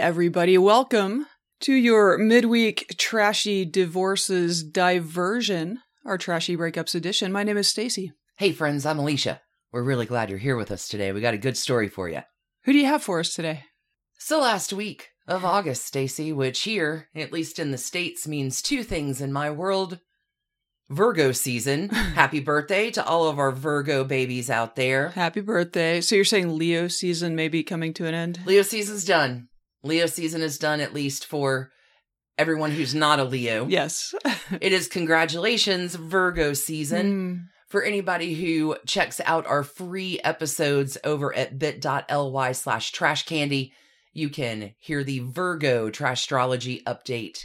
everybody. 0.00 0.56
Welcome 0.56 1.26
to 1.60 1.74
your 1.74 2.16
midweek 2.16 2.94
trashy 2.96 3.66
divorces 3.66 4.64
diversion, 4.64 5.80
our 6.06 6.16
trashy 6.16 6.56
breakups 6.56 6.94
edition. 6.94 7.30
My 7.30 7.42
name 7.42 7.58
is 7.58 7.68
Stacy. 7.68 8.10
Hey, 8.38 8.52
friends, 8.52 8.86
I'm 8.86 8.98
Alicia. 8.98 9.42
We're 9.72 9.82
really 9.82 10.06
glad 10.06 10.30
you're 10.30 10.38
here 10.38 10.56
with 10.56 10.70
us 10.70 10.88
today. 10.88 11.12
We 11.12 11.20
got 11.20 11.34
a 11.34 11.38
good 11.38 11.58
story 11.58 11.90
for 11.90 12.08
you. 12.08 12.22
Who 12.64 12.72
do 12.72 12.78
you 12.78 12.86
have 12.86 13.02
for 13.02 13.20
us 13.20 13.34
today? 13.34 13.64
It's 14.16 14.28
the 14.28 14.38
last 14.38 14.72
week 14.72 15.10
of 15.28 15.44
August, 15.44 15.84
Stacy, 15.84 16.32
which 16.32 16.62
here, 16.62 17.08
at 17.14 17.30
least 17.30 17.58
in 17.58 17.70
the 17.70 17.76
States, 17.76 18.26
means 18.26 18.62
two 18.62 18.82
things 18.82 19.20
in 19.20 19.34
my 19.34 19.50
world. 19.50 20.00
Virgo 20.88 21.32
season. 21.32 21.88
Happy 21.90 22.40
birthday 22.40 22.90
to 22.92 23.04
all 23.04 23.28
of 23.28 23.38
our 23.38 23.52
Virgo 23.52 24.02
babies 24.02 24.48
out 24.48 24.76
there. 24.76 25.10
Happy 25.10 25.42
birthday. 25.42 26.00
So 26.00 26.14
you're 26.14 26.24
saying 26.24 26.56
Leo 26.56 26.88
season 26.88 27.36
may 27.36 27.48
be 27.48 27.62
coming 27.62 27.92
to 27.94 28.06
an 28.06 28.14
end? 28.14 28.40
Leo 28.46 28.62
season's 28.62 29.04
done. 29.04 29.49
Leo 29.82 30.06
season 30.06 30.42
is 30.42 30.58
done, 30.58 30.80
at 30.80 30.94
least 30.94 31.26
for 31.26 31.70
everyone 32.38 32.70
who's 32.70 32.94
not 32.94 33.18
a 33.18 33.24
Leo. 33.24 33.66
Yes. 33.66 34.14
It 34.60 34.72
is 34.72 34.88
congratulations, 34.88 35.94
Virgo 35.94 36.54
season. 36.54 37.12
Mm, 37.12 37.40
For 37.68 37.82
anybody 37.84 38.34
who 38.34 38.76
checks 38.86 39.20
out 39.24 39.46
our 39.46 39.62
free 39.62 40.18
episodes 40.24 40.98
over 41.04 41.34
at 41.36 41.58
bit.ly 41.58 42.52
slash 42.52 42.90
trash 42.90 43.24
candy, 43.24 43.72
you 44.12 44.28
can 44.28 44.74
hear 44.78 45.04
the 45.04 45.20
Virgo 45.20 45.88
Trashstrology 45.88 46.82
update 46.82 47.44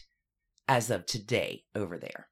as 0.68 0.90
of 0.90 1.06
today 1.06 1.64
over 1.76 1.98
there. 1.98 2.28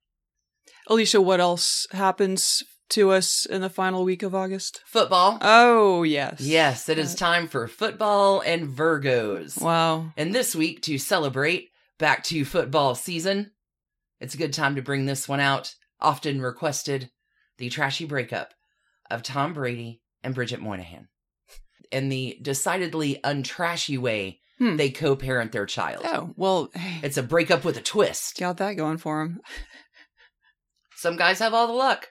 Alicia, 0.88 1.22
what 1.22 1.40
else 1.40 1.86
happens 1.92 2.64
to 2.94 3.12
us 3.12 3.46
in 3.46 3.62
the 3.62 3.70
final 3.70 4.04
week 4.04 4.24
of 4.24 4.34
August? 4.34 4.82
Football. 4.86 5.38
Oh, 5.42 6.04
yes. 6.04 6.42
yes, 6.42 6.90
it 6.90 6.98
is 6.98 7.14
time 7.16 7.48
for 7.48 7.68
football 7.68 8.42
and 8.42 8.68
Virgos. 8.68 9.62
Wow. 9.62 10.12
And 10.18 10.34
this 10.34 10.56
week, 10.56 10.82
to 10.84 10.98
celebrate 10.98 11.70
back 12.00 12.24
to 12.26 12.46
football 12.46 12.96
season, 12.96 13.52
it's 14.20 14.34
a 14.36 14.38
good 14.38 14.54
time 14.54 14.76
to 14.76 14.82
bring 14.82 15.06
this 15.06 15.28
one 15.28 15.40
out. 15.40 15.76
Often 16.00 16.42
requested 16.42 17.10
the 17.58 17.70
trashy 17.70 18.06
breakup 18.06 18.54
of 19.12 19.24
Tom 19.24 19.54
Brady 19.54 20.02
and 20.24 20.34
Bridget 20.36 20.62
Moynahan. 20.62 21.08
In 21.92 22.10
the 22.10 22.38
decidedly 22.42 23.20
untrashy 23.24 23.98
way 23.98 24.40
Hmm. 24.60 24.76
they 24.78 24.92
co 24.92 25.16
parent 25.16 25.52
their 25.52 25.66
child. 25.66 26.04
Oh, 26.06 26.32
well, 26.36 26.70
hey, 26.76 27.00
It's 27.04 27.18
a 27.18 27.24
breakup 27.24 27.66
with 27.66 27.76
a 27.78 27.82
twist. 27.82 28.38
got 28.40 28.58
that 28.58 28.74
going 28.74 28.98
for 28.98 29.22
him. 29.22 29.42
Some 30.96 31.18
guys 31.18 31.40
have 31.40 31.54
all 31.54 31.68
the 31.68 31.74
luck. 31.74 32.08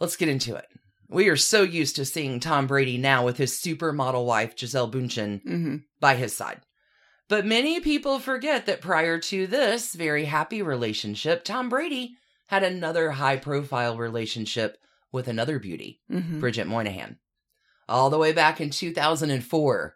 Let's 0.00 0.16
get 0.16 0.28
into 0.28 0.54
it. 0.54 0.66
We 1.08 1.28
are 1.28 1.36
so 1.36 1.62
used 1.62 1.96
to 1.96 2.04
seeing 2.04 2.40
Tom 2.40 2.66
Brady 2.66 2.98
now 2.98 3.24
with 3.24 3.36
his 3.38 3.52
supermodel 3.52 4.26
wife, 4.26 4.56
Gisele 4.56 4.90
Bündchen, 4.90 5.42
hmm 5.42 5.76
by 6.00 6.16
his 6.16 6.36
side. 6.36 6.60
But 7.28 7.46
many 7.46 7.80
people 7.80 8.18
forget 8.18 8.66
that 8.66 8.80
prior 8.80 9.18
to 9.18 9.46
this 9.46 9.94
very 9.94 10.26
happy 10.26 10.62
relationship, 10.62 11.42
Tom 11.42 11.68
Brady 11.68 12.16
had 12.48 12.62
another 12.62 13.10
high 13.12 13.36
profile 13.36 13.96
relationship 13.96 14.78
with 15.10 15.26
another 15.28 15.58
beauty, 15.58 16.00
hmm 16.08 16.40
Bridget 16.40 16.66
Moynahan, 16.66 17.16
all 17.88 18.10
the 18.10 18.18
way 18.18 18.32
back 18.32 18.60
in 18.60 18.70
2004. 18.70 19.94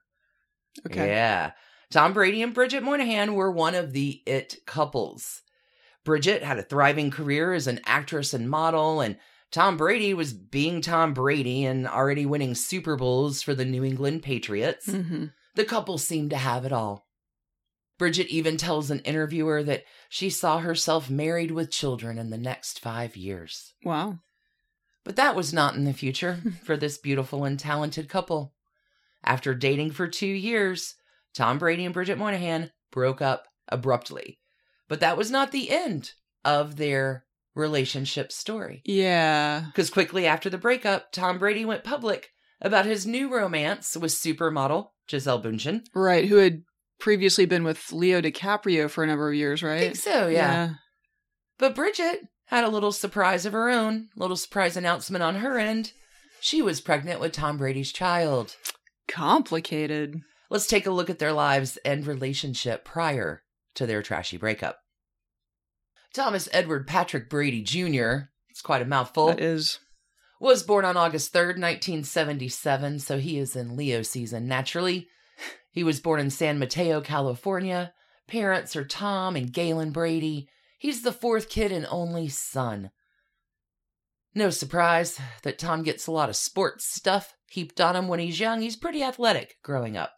Okay. 0.87 1.09
Yeah. 1.09 1.53
Tom 1.91 2.13
Brady 2.13 2.43
and 2.43 2.55
Bridget 2.55 2.83
Moynahan 2.83 3.35
were 3.35 3.51
one 3.51 3.75
of 3.75 3.93
the 3.93 4.23
it 4.27 4.57
couples. 4.67 5.43
Bridget 6.05 6.43
had 6.43 6.59
a 6.59 6.63
thriving 6.63 7.11
career 7.11 7.53
as 7.53 7.67
an 7.67 7.81
actress 7.85 8.33
and 8.33 8.49
model, 8.49 9.01
and 9.01 9.17
Tom 9.51 9.77
Brady 9.77 10.15
was 10.15 10.33
being 10.33 10.81
Tom 10.81 11.13
Brady 11.13 11.65
and 11.65 11.87
already 11.87 12.25
winning 12.25 12.55
Super 12.55 12.97
Bowls 12.97 13.43
for 13.43 13.55
the 13.55 13.65
New 13.65 13.85
England 13.85 14.23
Patriots. 14.23 14.91
hmm 14.91 15.27
The 15.55 15.65
couple 15.65 15.99
seemed 15.99 16.31
to 16.31 16.37
have 16.37 16.65
it 16.65 16.73
all. 16.73 17.07
Bridget 17.99 18.29
even 18.29 18.57
tells 18.57 18.91
an 18.91 19.01
interviewer 19.01 19.63
that 19.63 19.85
she 20.09 20.31
saw 20.31 20.59
herself 20.61 21.11
married 21.11 21.51
with 21.51 21.71
children 21.71 22.17
in 22.19 22.31
the 22.31 22.39
next 22.39 22.81
five 22.81 23.15
years. 23.17 23.75
Wow. 23.85 24.21
But 25.05 25.17
that 25.17 25.37
was 25.37 25.53
not 25.53 25.75
in 25.75 25.85
the 25.85 25.93
future 25.93 26.41
for 26.65 26.77
this 26.77 26.97
beautiful 26.97 27.45
and 27.45 27.59
talented 27.59 28.09
couple. 28.09 28.55
After 29.23 29.55
dating 29.55 29.91
for 29.91 30.09
two 30.09 30.27
years, 30.27 30.95
Tom 31.35 31.59
Brady 31.59 31.85
and 31.85 31.93
Bridget 31.93 32.19
Moynahan 32.19 32.71
broke 32.91 33.21
up 33.21 33.49
abruptly. 33.69 34.39
But 34.89 35.01
that 35.01 35.19
was 35.19 35.31
not 35.31 35.53
the 35.53 35.71
end 35.71 36.13
of 36.45 36.77
their 36.77 37.27
relationship 37.55 38.33
story. 38.33 38.83
Yeah. 38.85 39.65
Because 39.67 39.91
quickly 39.91 40.27
after 40.27 40.51
the 40.51 40.59
breakup, 40.59 41.13
Tom 41.13 41.39
Brady 41.39 41.65
went 41.65 41.85
public 41.85 42.31
about 42.61 42.87
his 42.87 43.07
new 43.07 43.35
romance 43.35 43.97
with 43.97 44.13
supermodel 44.13 44.89
Gisele 45.09 45.43
Bündchen. 45.43 45.85
Right. 45.95 46.27
Who 46.29 46.37
had 46.37 46.63
previously 46.99 47.47
been 47.47 47.65
with 47.65 47.93
Leo 47.93 48.21
DiCaprio 48.21 48.89
for 48.91 49.03
a 49.03 49.07
number 49.07 49.29
of 49.29 49.35
years, 49.35 49.63
I 49.63 49.67
right? 49.67 49.81
think 49.81 49.97
so, 49.97 50.29
yeah. 50.29 50.75
But 51.59 51.75
Bridget 51.75 52.21
had 52.47 52.65
a 52.65 52.69
little 52.69 52.93
surprise 52.93 53.47
of 53.47 53.53
her 53.53 53.71
own, 53.71 54.09
little 54.17 54.37
surprise 54.37 54.77
announcement 54.77 55.23
on 55.23 55.37
her 55.37 55.59
end. 55.59 55.93
She 56.41 56.63
was 56.63 56.81
pregnant 56.81 57.21
with 57.21 57.33
Tom 57.33 57.59
Brady's 57.59 57.93
child. 57.93 58.57
Complicated. 59.09 60.21
Let's 60.51 60.67
take 60.67 60.87
a 60.87 60.91
look 60.91 61.11
at 61.11 61.19
their 61.19 61.33
lives 61.33 61.79
and 61.85 62.07
relationship 62.07 62.85
prior 62.85 63.43
to 63.75 63.87
their 63.87 64.03
trashy 64.03 64.37
breakup. 64.37 64.79
Thomas 66.15 66.49
Edward 66.53 66.87
Patrick 66.87 67.31
Brady 67.31 67.63
Jr., 67.63 68.31
it's 68.49 68.63
quite 68.63 68.83
a 68.83 68.87
mouthful, 68.87 69.29
That 69.29 69.41
is. 69.41 69.79
was 70.41 70.63
born 70.63 70.85
on 70.85 70.97
August 70.97 71.33
3rd, 71.33 71.59
1977, 71.61 72.99
so 72.99 73.19
he 73.19 73.39
is 73.39 73.55
in 73.55 73.77
Leo 73.77 74.03
season 74.03 74.47
naturally. 74.47 75.09
He 75.71 75.85
was 75.85 76.01
born 76.01 76.19
in 76.21 76.31
San 76.31 76.59
Mateo, 76.59 77.01
California. 77.01 77.93
Parents 78.27 78.75
are 78.75 78.85
Tom 78.85 79.37
and 79.37 79.53
Galynn 79.53 79.93
Brady. 79.93 80.49
He's 80.79 81.03
the 81.03 81.13
fourth 81.13 81.49
kid 81.49 81.71
and 81.71 81.87
only 81.91 82.29
son. 82.29 82.91
No 84.35 84.51
surprise 84.51 85.21
that 85.43 85.59
Tom 85.59 85.83
gets 85.83 86.07
a 86.07 86.13
lot 86.13 86.29
of 86.29 86.37
sports 86.37 86.85
stuff 86.87 87.35
heaped 87.49 87.81
on 87.81 87.97
him 87.97 88.09
when 88.09 88.21
he's 88.21 88.41
young. 88.41 88.63
He's 88.63 88.77
pretty 88.77 89.03
athletic 89.03 89.57
growing 89.63 89.97
up. 89.97 90.13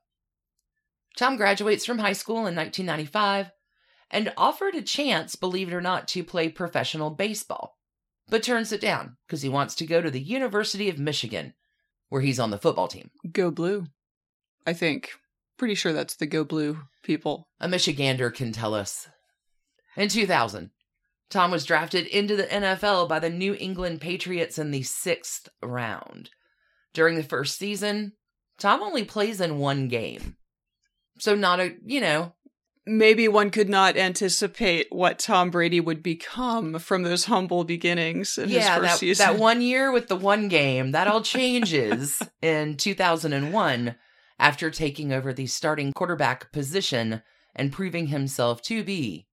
Tom 1.17 1.37
graduates 1.37 1.85
from 1.85 1.99
high 1.99 2.13
school 2.15 2.47
in 2.47 2.57
1995 2.57 3.51
and 4.13 4.33
offered 4.37 4.75
a 4.75 4.83
chance, 4.83 5.35
believe 5.35 5.69
it 5.69 5.75
or 5.75 5.81
not, 5.81 6.07
to 6.09 6.23
play 6.23 6.51
professional 6.51 7.11
baseball, 7.11 7.79
but 8.29 8.43
turns 8.43 8.71
it 8.71 8.81
down 8.81 9.17
because 9.27 9.43
he 9.43 9.49
wants 9.49 9.75
to 9.77 9.87
go 9.87 10.03
to 10.03 10.11
the 10.11 10.21
University 10.21 10.91
of 10.91 10.99
Michigan, 10.99 11.55
where 12.11 12.21
he's 12.21 12.39
on 12.39 12.51
the 12.51 12.59
football 12.59 12.89
team. 12.89 13.11
Go 13.33 13.51
Blue. 13.51 13.87
I 14.67 14.75
think. 14.75 15.11
Pretty 15.57 15.75
sure 15.75 15.93
that's 15.93 16.17
the 16.17 16.27
Go 16.27 16.45
Blue 16.45 16.79
people. 17.03 17.49
A 17.59 17.67
Michigander 17.67 18.33
can 18.33 18.53
tell 18.53 18.75
us. 18.75 19.09
In 19.97 20.09
2000, 20.09 20.71
Tom 21.31 21.51
was 21.51 21.65
drafted 21.65 22.07
into 22.07 22.37
the 22.37 22.45
NFL 22.45 23.09
by 23.09 23.19
the 23.19 23.31
New 23.31 23.57
England 23.59 24.01
Patriots 24.01 24.59
in 24.59 24.71
the 24.71 24.83
sixth 24.83 25.49
round. 25.63 26.31
During 26.93 27.17
the 27.17 27.23
first 27.23 27.59
season, 27.59 28.13
Tom 28.59 28.83
only 28.83 29.05
plays 29.05 29.41
in 29.41 29.59
one 29.59 29.89
game. 29.89 30.37
So, 31.19 31.35
not 31.35 31.61
a, 31.61 31.75
you 31.87 32.01
know, 32.01 32.35
Maybe 32.85 33.29
one 33.29 33.51
could 33.51 33.69
not 33.69 33.97
anticipate 33.97 34.89
what 34.91 35.21
Tom 35.21 35.51
Brady 35.51 35.79
would 35.79 36.03
become 36.03 36.81
from 36.81 37.05
those 37.05 37.27
humble 37.27 37.63
beginnings 37.63 38.37
in 38.37 38.49
his 38.49 38.65
yeah, 38.65 38.77
first 38.77 38.91
that, 38.91 38.99
season. 38.99 39.27
that 39.27 39.39
one 39.39 39.63
year 39.63 39.93
with 39.93 40.09
the 40.09 40.17
one 40.17 40.49
game, 40.49 40.91
that 40.91 41.07
all 41.07 41.23
changes 41.23 42.21
in 42.43 42.77
2001 42.77 43.95
after 44.39 44.71
taking 44.71 45.13
over 45.13 45.33
the 45.33 45.47
starting 45.47 45.93
quarterback 45.93 46.51
position 46.51 47.23
and 47.55 47.73
proving 47.73 48.09
himself 48.09 48.61
to 48.63 48.83
be 48.83 49.29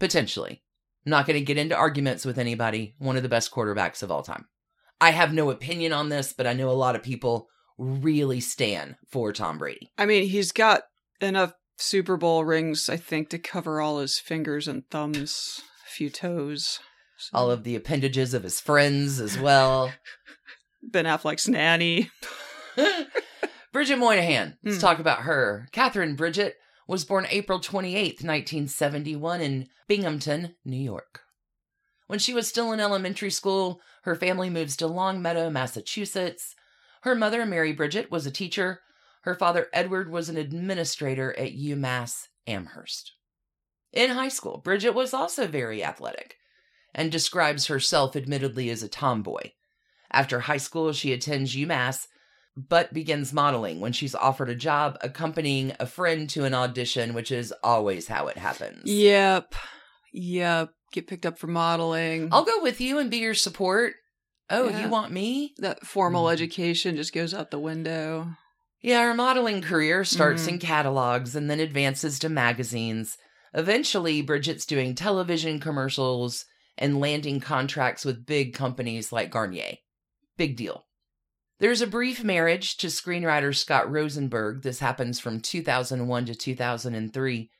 potentially, 0.00 0.64
not 1.04 1.26
going 1.26 1.38
to 1.38 1.44
get 1.44 1.58
into 1.58 1.76
arguments 1.76 2.24
with 2.24 2.38
anybody, 2.38 2.96
one 2.98 3.16
of 3.16 3.22
the 3.22 3.28
best 3.28 3.52
quarterbacks 3.52 4.02
of 4.02 4.10
all 4.10 4.22
time. 4.22 4.46
I 5.00 5.10
have 5.10 5.32
no 5.32 5.50
opinion 5.50 5.92
on 5.92 6.08
this, 6.08 6.32
but 6.32 6.48
I 6.48 6.52
know 6.52 6.70
a 6.70 6.72
lot 6.72 6.96
of 6.96 7.02
people 7.02 7.48
really 7.78 8.40
stand 8.40 8.96
for 9.08 9.32
Tom 9.32 9.58
Brady. 9.58 9.92
I 9.96 10.06
mean, 10.06 10.28
he's 10.28 10.50
got 10.50 10.82
enough 11.20 11.52
Super 11.76 12.16
Bowl 12.16 12.44
rings, 12.44 12.88
I 12.88 12.96
think, 12.96 13.28
to 13.30 13.38
cover 13.38 13.80
all 13.80 13.98
his 13.98 14.18
fingers 14.18 14.68
and 14.68 14.88
thumbs, 14.90 15.60
a 15.86 15.90
few 15.90 16.10
toes. 16.10 16.78
So- 17.18 17.30
All 17.38 17.50
of 17.50 17.64
the 17.64 17.76
appendages 17.76 18.34
of 18.34 18.42
his 18.42 18.60
friends 18.60 19.20
as 19.20 19.38
well. 19.38 19.92
Ben 20.82 21.04
Affleck's 21.04 21.48
nanny. 21.48 22.10
Bridget 23.72 23.98
Moynahan. 23.98 24.56
Let's 24.62 24.76
Hmm. 24.76 24.80
talk 24.80 24.98
about 24.98 25.20
her. 25.20 25.68
Catherine 25.72 26.14
Bridget 26.16 26.56
was 26.86 27.04
born 27.04 27.26
April 27.30 27.58
28th, 27.60 28.22
1971, 28.22 29.40
in 29.40 29.68
Binghamton, 29.88 30.56
New 30.64 30.76
York. 30.82 31.20
When 32.06 32.18
she 32.18 32.34
was 32.34 32.48
still 32.48 32.72
in 32.72 32.80
elementary 32.80 33.30
school, 33.30 33.80
her 34.02 34.14
family 34.14 34.50
moves 34.50 34.76
to 34.76 34.86
Longmeadow, 34.86 35.48
Massachusetts. 35.48 36.54
Her 37.02 37.14
mother, 37.14 37.46
Mary 37.46 37.72
Bridget, 37.72 38.10
was 38.10 38.26
a 38.26 38.30
teacher. 38.30 38.80
Her 39.22 39.34
father, 39.34 39.68
Edward, 39.72 40.10
was 40.10 40.28
an 40.28 40.36
administrator 40.36 41.36
at 41.38 41.52
UMass 41.56 42.26
Amherst. 42.46 43.12
In 43.92 44.10
high 44.10 44.28
school, 44.28 44.58
Bridget 44.58 44.94
was 44.94 45.12
also 45.14 45.46
very 45.46 45.84
athletic 45.84 46.36
and 46.94 47.10
describes 47.12 47.66
herself 47.66 48.16
admittedly 48.16 48.68
as 48.70 48.82
a 48.82 48.88
tomboy. 48.88 49.50
After 50.12 50.40
high 50.40 50.56
school, 50.58 50.92
she 50.92 51.12
attends 51.12 51.54
UMass 51.56 52.06
but 52.54 52.92
begins 52.92 53.32
modeling 53.32 53.80
when 53.80 53.92
she's 53.94 54.14
offered 54.14 54.50
a 54.50 54.54
job 54.54 54.98
accompanying 55.00 55.72
a 55.80 55.86
friend 55.86 56.28
to 56.28 56.44
an 56.44 56.52
audition, 56.52 57.14
which 57.14 57.32
is 57.32 57.50
always 57.62 58.08
how 58.08 58.26
it 58.26 58.36
happens. 58.36 58.82
Yep. 58.84 59.54
Yep. 60.12 60.70
Get 60.92 61.06
picked 61.06 61.24
up 61.24 61.38
for 61.38 61.46
modeling. 61.46 62.28
I'll 62.30 62.44
go 62.44 62.62
with 62.62 62.78
you 62.78 62.98
and 62.98 63.10
be 63.10 63.18
your 63.18 63.32
support. 63.34 63.94
Oh, 64.50 64.68
Yeah. 64.68 64.82
you 64.84 64.88
want 64.90 65.12
me? 65.12 65.54
that 65.58 65.86
formal 65.86 66.26
Mm. 66.26 66.32
education 66.34 66.96
just 66.96 67.14
goes 67.14 67.32
out 67.32 67.50
the 67.50 67.58
window. 67.58 68.36
Yeah, 68.82 69.02
her 69.04 69.14
modeling 69.14 69.62
career 69.62 70.04
starts 70.04 70.44
Mhm. 70.44 70.48
in 70.48 70.58
catalogs 70.58 71.36
and 71.36 71.48
then 71.48 71.60
advances 71.60 72.18
to 72.18 72.28
magazines. 72.28 73.16
Eventually, 73.54 74.22
Bridget's 74.22 74.66
doing 74.66 74.94
television 74.94 75.60
commercials 75.60 76.44
and 76.76 76.98
landing 76.98 77.38
contracts 77.38 78.04
with 78.04 78.26
big 78.26 78.54
companies 78.54 79.12
like 79.12 79.30
Garnier. 79.30 79.76
Big 80.36 80.56
deal. 80.56 80.86
There's 81.60 81.80
a 81.80 81.86
brief 81.86 82.24
marriage 82.24 82.76
to 82.78 82.88
screenwriter 82.88 83.54
Scott 83.54 83.88
Rosenberg. 83.88 84.62
This 84.62 84.80
happens 84.80 85.20
from 85.20 85.40
2001 85.40 86.26
to 86.26 86.34
2003. 86.34 87.50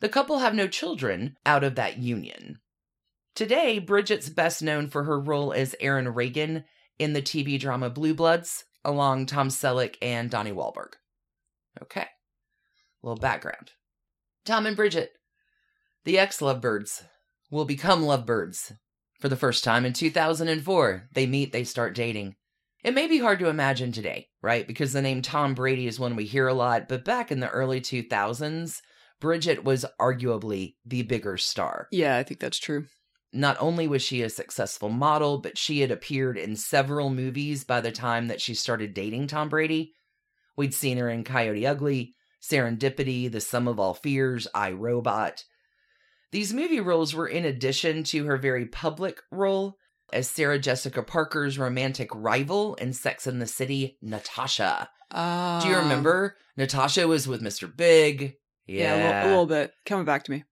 The 0.00 0.08
couple 0.08 0.38
have 0.38 0.54
no 0.54 0.68
children 0.68 1.36
out 1.44 1.64
of 1.64 1.74
that 1.74 1.98
union. 1.98 2.60
Today, 3.34 3.78
Bridget's 3.78 4.30
best 4.30 4.62
known 4.62 4.88
for 4.88 5.04
her 5.04 5.20
role 5.20 5.52
as 5.52 5.76
Erin 5.80 6.08
Reagan 6.14 6.64
in 6.98 7.12
the 7.12 7.20
TV 7.20 7.58
drama 7.58 7.90
Blue 7.90 8.14
Bloods, 8.14 8.64
along 8.86 9.26
Tom 9.26 9.48
Selleck 9.48 9.96
and 10.00 10.30
Donnie 10.30 10.52
Wahlberg. 10.52 10.94
Okay, 11.82 12.06
a 13.02 13.06
little 13.06 13.20
background. 13.20 13.72
Tom 14.46 14.64
and 14.64 14.76
Bridget, 14.76 15.10
the 16.04 16.18
ex 16.18 16.40
lovebirds, 16.40 17.04
will 17.50 17.66
become 17.66 18.04
lovebirds. 18.04 18.72
For 19.20 19.28
the 19.28 19.36
first 19.36 19.64
time 19.64 19.84
in 19.84 19.92
2004, 19.92 21.08
they 21.12 21.26
meet, 21.26 21.52
they 21.52 21.64
start 21.64 21.94
dating. 21.94 22.36
It 22.84 22.94
may 22.94 23.08
be 23.08 23.18
hard 23.18 23.40
to 23.40 23.48
imagine 23.48 23.90
today, 23.90 24.28
right? 24.42 24.66
Because 24.66 24.92
the 24.92 25.02
name 25.02 25.20
Tom 25.20 25.54
Brady 25.54 25.86
is 25.86 25.98
one 25.98 26.14
we 26.14 26.24
hear 26.24 26.46
a 26.46 26.54
lot, 26.54 26.88
but 26.88 27.04
back 27.04 27.32
in 27.32 27.40
the 27.40 27.48
early 27.48 27.80
2000s, 27.80 28.80
Bridget 29.20 29.64
was 29.64 29.86
arguably 30.00 30.74
the 30.84 31.02
bigger 31.02 31.36
star. 31.36 31.88
Yeah, 31.90 32.16
I 32.16 32.22
think 32.22 32.38
that's 32.38 32.58
true. 32.58 32.86
Not 33.36 33.56
only 33.60 33.86
was 33.86 34.02
she 34.02 34.22
a 34.22 34.30
successful 34.30 34.88
model, 34.88 35.38
but 35.38 35.58
she 35.58 35.80
had 35.80 35.90
appeared 35.90 36.38
in 36.38 36.56
several 36.56 37.10
movies 37.10 37.64
by 37.64 37.80
the 37.80 37.92
time 37.92 38.28
that 38.28 38.40
she 38.40 38.54
started 38.54 38.94
dating 38.94 39.26
Tom 39.26 39.48
Brady. 39.48 39.92
We'd 40.56 40.74
seen 40.74 40.96
her 40.98 41.10
in 41.10 41.22
Coyote 41.22 41.66
Ugly, 41.66 42.14
Serendipity, 42.42 43.30
The 43.30 43.40
Sum 43.40 43.68
of 43.68 43.78
All 43.78 43.94
Fears, 43.94 44.48
I 44.54 44.70
Robot. 44.72 45.44
These 46.32 46.54
movie 46.54 46.80
roles 46.80 47.14
were 47.14 47.28
in 47.28 47.44
addition 47.44 48.04
to 48.04 48.24
her 48.24 48.36
very 48.36 48.66
public 48.66 49.20
role 49.30 49.76
as 50.12 50.30
Sarah 50.30 50.58
Jessica 50.58 51.02
Parker's 51.02 51.58
romantic 51.58 52.08
rival 52.14 52.74
in 52.76 52.92
Sex 52.92 53.26
and 53.26 53.40
the 53.42 53.46
City, 53.46 53.98
Natasha. 54.00 54.88
Uh, 55.10 55.60
Do 55.60 55.68
you 55.68 55.76
remember? 55.76 56.36
Natasha 56.56 57.06
was 57.06 57.28
with 57.28 57.42
Mr. 57.42 57.74
Big. 57.74 58.34
Yeah, 58.66 58.94
a, 58.94 58.96
little, 58.96 59.12
a 59.12 59.28
little 59.28 59.46
bit. 59.46 59.72
Coming 59.84 60.04
back 60.04 60.24
to 60.24 60.30
me. 60.30 60.44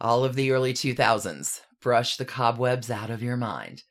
all 0.00 0.24
of 0.24 0.34
the 0.34 0.50
early 0.50 0.72
2000s. 0.72 1.60
Brush 1.80 2.16
the 2.16 2.24
cobwebs 2.24 2.90
out 2.90 3.10
of 3.10 3.22
your 3.22 3.36
mind. 3.36 3.82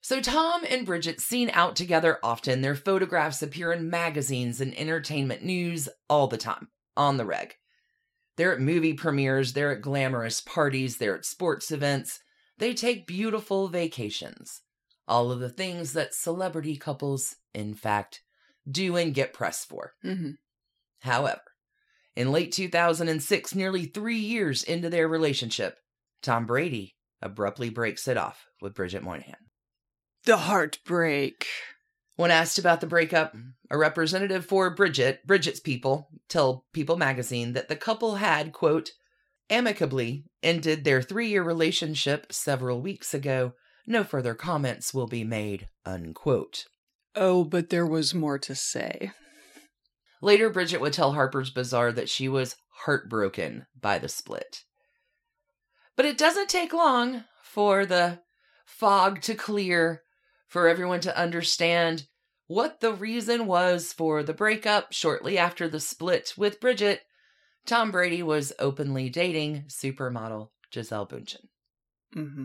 So, 0.00 0.20
Tom 0.20 0.62
and 0.68 0.86
Bridget 0.86 1.20
seen 1.20 1.50
out 1.52 1.76
together 1.76 2.18
often. 2.22 2.62
Their 2.62 2.76
photographs 2.76 3.42
appear 3.42 3.72
in 3.72 3.90
magazines 3.90 4.60
and 4.60 4.78
entertainment 4.78 5.42
news 5.42 5.88
all 6.08 6.28
the 6.28 6.36
time, 6.36 6.68
on 6.96 7.16
the 7.16 7.26
reg. 7.26 7.54
They're 8.36 8.54
at 8.54 8.60
movie 8.60 8.94
premieres, 8.94 9.52
they're 9.52 9.72
at 9.72 9.82
glamorous 9.82 10.40
parties, 10.40 10.98
they're 10.98 11.16
at 11.16 11.24
sports 11.24 11.72
events. 11.72 12.20
They 12.56 12.72
take 12.72 13.06
beautiful 13.06 13.68
vacations. 13.68 14.62
All 15.08 15.32
of 15.32 15.40
the 15.40 15.48
things 15.48 15.92
that 15.94 16.14
celebrity 16.14 16.76
couples, 16.76 17.34
in 17.52 17.74
fact, 17.74 18.22
do 18.70 18.96
and 18.96 19.12
get 19.12 19.32
press 19.32 19.64
for. 19.64 19.94
hmm 20.02 20.32
However, 21.00 21.42
in 22.16 22.32
late 22.32 22.52
2006, 22.52 23.54
nearly 23.54 23.84
three 23.84 24.18
years 24.18 24.62
into 24.62 24.90
their 24.90 25.08
relationship, 25.08 25.78
Tom 26.22 26.46
Brady 26.46 26.96
abruptly 27.20 27.70
breaks 27.70 28.08
it 28.08 28.16
off 28.16 28.46
with 28.60 28.74
Bridget 28.74 29.02
Moynahan. 29.02 29.34
The 30.24 30.36
heartbreak. 30.36 31.46
When 32.16 32.30
asked 32.30 32.58
about 32.58 32.80
the 32.80 32.86
breakup, 32.86 33.34
a 33.70 33.78
representative 33.78 34.44
for 34.44 34.74
Bridget, 34.74 35.24
Bridget's 35.26 35.60
People, 35.60 36.08
tell 36.28 36.64
People 36.72 36.96
magazine 36.96 37.52
that 37.52 37.68
the 37.68 37.76
couple 37.76 38.16
had, 38.16 38.52
quote, 38.52 38.90
amicably 39.48 40.24
ended 40.42 40.84
their 40.84 41.00
three 41.00 41.28
year 41.28 41.42
relationship 41.42 42.32
several 42.32 42.82
weeks 42.82 43.14
ago. 43.14 43.52
No 43.86 44.04
further 44.04 44.34
comments 44.34 44.92
will 44.92 45.06
be 45.06 45.24
made, 45.24 45.68
unquote. 45.86 46.64
Oh, 47.14 47.44
but 47.44 47.70
there 47.70 47.86
was 47.86 48.14
more 48.14 48.38
to 48.40 48.54
say. 48.54 49.12
Later, 50.20 50.50
Bridget 50.50 50.80
would 50.80 50.92
tell 50.92 51.12
Harper's 51.12 51.50
Bazaar 51.50 51.92
that 51.92 52.08
she 52.08 52.28
was 52.28 52.56
heartbroken 52.84 53.66
by 53.80 53.98
the 53.98 54.08
split. 54.08 54.64
But 55.98 56.06
it 56.06 56.16
doesn't 56.16 56.48
take 56.48 56.72
long 56.72 57.24
for 57.42 57.84
the 57.84 58.20
fog 58.64 59.20
to 59.22 59.34
clear, 59.34 60.04
for 60.46 60.68
everyone 60.68 61.00
to 61.00 61.18
understand 61.18 62.06
what 62.46 62.78
the 62.78 62.92
reason 62.92 63.46
was 63.46 63.92
for 63.92 64.22
the 64.22 64.32
breakup 64.32 64.92
shortly 64.92 65.36
after 65.36 65.68
the 65.68 65.80
split 65.80 66.34
with 66.36 66.60
Bridget. 66.60 67.02
Tom 67.66 67.90
Brady 67.90 68.22
was 68.22 68.52
openly 68.60 69.10
dating 69.10 69.64
supermodel 69.66 70.50
Gisele 70.70 71.08
Bundchen. 71.08 71.48
hmm 72.14 72.44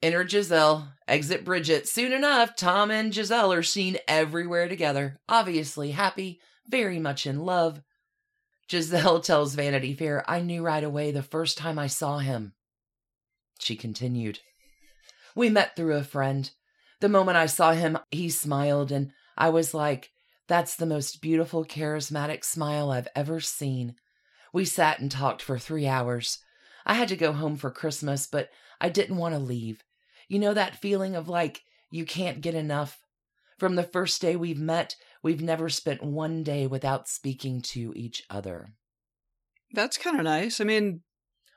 Enter 0.00 0.22
Gisele, 0.22 0.92
exit 1.08 1.44
Bridget. 1.44 1.88
Soon 1.88 2.12
enough, 2.12 2.54
Tom 2.54 2.92
and 2.92 3.12
Gisele 3.12 3.52
are 3.52 3.64
seen 3.64 3.98
everywhere 4.06 4.68
together, 4.68 5.18
obviously 5.28 5.90
happy, 5.90 6.38
very 6.68 7.00
much 7.00 7.26
in 7.26 7.40
love. 7.40 7.82
Gisele 8.68 9.20
tells 9.20 9.54
Vanity 9.54 9.94
Fair, 9.94 10.28
I 10.28 10.40
knew 10.40 10.62
right 10.62 10.82
away 10.82 11.10
the 11.10 11.22
first 11.22 11.58
time 11.58 11.78
I 11.78 11.86
saw 11.86 12.18
him. 12.18 12.54
She 13.58 13.76
continued, 13.76 14.40
We 15.34 15.50
met 15.50 15.76
through 15.76 15.96
a 15.96 16.04
friend. 16.04 16.50
The 17.00 17.08
moment 17.08 17.36
I 17.36 17.46
saw 17.46 17.72
him, 17.72 17.98
he 18.10 18.30
smiled, 18.30 18.90
and 18.90 19.12
I 19.36 19.50
was 19.50 19.74
like, 19.74 20.12
That's 20.48 20.76
the 20.76 20.86
most 20.86 21.20
beautiful, 21.20 21.64
charismatic 21.64 22.44
smile 22.44 22.90
I've 22.90 23.08
ever 23.14 23.40
seen. 23.40 23.96
We 24.52 24.64
sat 24.64 25.00
and 25.00 25.10
talked 25.10 25.42
for 25.42 25.58
three 25.58 25.86
hours. 25.86 26.38
I 26.86 26.94
had 26.94 27.08
to 27.08 27.16
go 27.16 27.32
home 27.32 27.56
for 27.56 27.70
Christmas, 27.70 28.26
but 28.26 28.50
I 28.80 28.88
didn't 28.88 29.16
want 29.16 29.34
to 29.34 29.38
leave. 29.38 29.82
You 30.28 30.38
know 30.38 30.54
that 30.54 30.76
feeling 30.76 31.16
of 31.16 31.28
like 31.28 31.62
you 31.90 32.04
can't 32.04 32.40
get 32.40 32.54
enough? 32.54 33.02
From 33.58 33.76
the 33.76 33.82
first 33.82 34.20
day 34.20 34.36
we've 34.36 34.58
met, 34.58 34.96
we've 35.24 35.42
never 35.42 35.68
spent 35.68 36.02
one 36.04 36.44
day 36.44 36.66
without 36.68 37.08
speaking 37.08 37.60
to 37.62 37.92
each 37.96 38.22
other. 38.30 38.68
That's 39.72 39.98
kind 39.98 40.18
of 40.18 40.24
nice. 40.24 40.60
I 40.60 40.64
mean, 40.64 41.00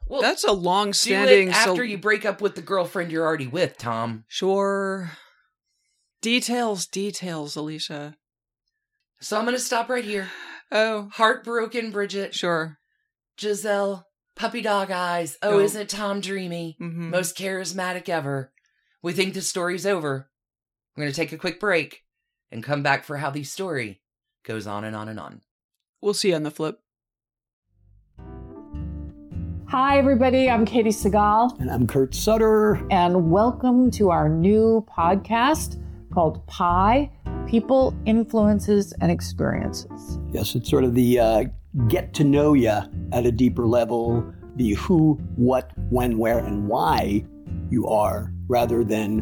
Well, 0.07 0.21
that's 0.21 0.43
a 0.43 0.51
long-standing. 0.53 1.49
after 1.49 1.75
so- 1.75 1.81
you 1.83 1.99
break 1.99 2.25
up 2.25 2.41
with 2.41 2.55
the 2.55 2.61
girlfriend 2.63 3.11
you're 3.11 3.25
already 3.25 3.45
with, 3.47 3.77
Tom. 3.77 4.23
Sure. 4.27 5.11
Details, 6.21 6.87
details, 6.87 7.55
Alicia. 7.55 8.15
So 9.19 9.37
I'm 9.37 9.45
going 9.45 9.55
to 9.55 9.61
stop 9.61 9.89
right 9.89 10.03
here. 10.05 10.29
Oh, 10.69 11.07
Heartbroken 11.13 11.91
Bridget, 11.91 12.35
sure. 12.35 12.77
Gisele, 13.37 14.03
puppy 14.35 14.61
dog 14.61 14.91
eyes. 14.91 15.37
Oh, 15.41 15.51
Oh. 15.53 15.59
isn't 15.61 15.89
Tom 15.89 16.19
dreamy? 16.19 16.75
Mm-hmm. 16.81 17.09
Most 17.09 17.37
charismatic 17.37 18.09
ever. 18.09 18.51
We 19.01 19.13
think 19.13 19.33
the 19.33 19.41
story's 19.41 19.85
over. 19.85 20.29
We're 20.97 21.03
going 21.03 21.13
to 21.13 21.15
take 21.15 21.31
a 21.31 21.37
quick 21.37 21.61
break 21.61 22.01
and 22.51 22.63
come 22.63 22.83
back 22.83 23.03
for 23.03 23.17
how 23.17 23.29
the 23.29 23.43
story 23.43 24.01
goes 24.43 24.67
on 24.67 24.83
and 24.83 24.95
on 24.95 25.09
and 25.09 25.19
on. 25.19 25.41
We'll 26.01 26.13
see 26.13 26.29
you 26.29 26.35
on 26.35 26.43
the 26.43 26.51
flip. 26.51 26.79
Hi, 29.69 29.97
everybody. 29.97 30.49
I'm 30.49 30.65
Katey 30.65 30.87
Sagal, 30.93 31.59
And 31.59 31.69
I'm 31.69 31.87
Kurt 31.87 32.15
Sutter. 32.15 32.75
and 32.89 33.29
welcome 33.29 33.91
to 33.91 34.09
our 34.09 34.29
new 34.29 34.85
podcast 34.89 35.83
called 36.13 36.45
Pie 36.47 37.11
People, 37.47 37.93
Influences, 38.05 38.93
and 39.01 39.11
Experiences. 39.11 40.19
Yes, 40.31 40.55
it's 40.55 40.69
sort 40.69 40.85
of 40.85 40.93
the 40.93 41.19
uh, 41.19 41.43
get 41.89 42.13
to 42.13 42.23
know 42.23 42.53
you 42.53 42.69
at 43.11 43.25
a 43.25 43.31
deeper 43.31 43.67
level, 43.67 44.25
the 44.55 44.73
who, 44.75 45.19
what, 45.35 45.71
when, 45.89 46.17
where, 46.17 46.39
and 46.39 46.69
why 46.69 47.25
you 47.69 47.87
are, 47.87 48.33
rather 48.47 48.85
than 48.85 49.21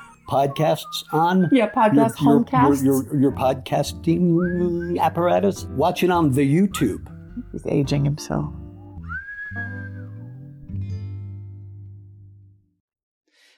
podcasts 0.31 1.03
on? 1.11 1.49
Yeah, 1.51 1.69
podcast 1.69 2.21
your, 2.21 2.31
your, 2.31 2.45
homecasts. 2.45 2.83
Your, 2.83 3.03
your, 3.03 3.19
your 3.19 3.31
podcasting 3.33 4.99
apparatus. 4.99 5.65
Watch 5.65 6.03
it 6.03 6.09
on 6.09 6.31
the 6.31 6.41
YouTube. 6.41 7.05
He's 7.51 7.65
aging 7.67 8.05
himself. 8.05 8.53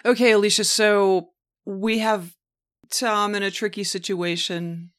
Okay, 0.06 0.32
Alicia, 0.32 0.66
so 0.66 1.30
we 1.66 2.00
have 2.00 2.36
Tom 2.92 3.36
in 3.36 3.44
a 3.44 3.52
tricky 3.52 3.84
situation. 3.86 4.92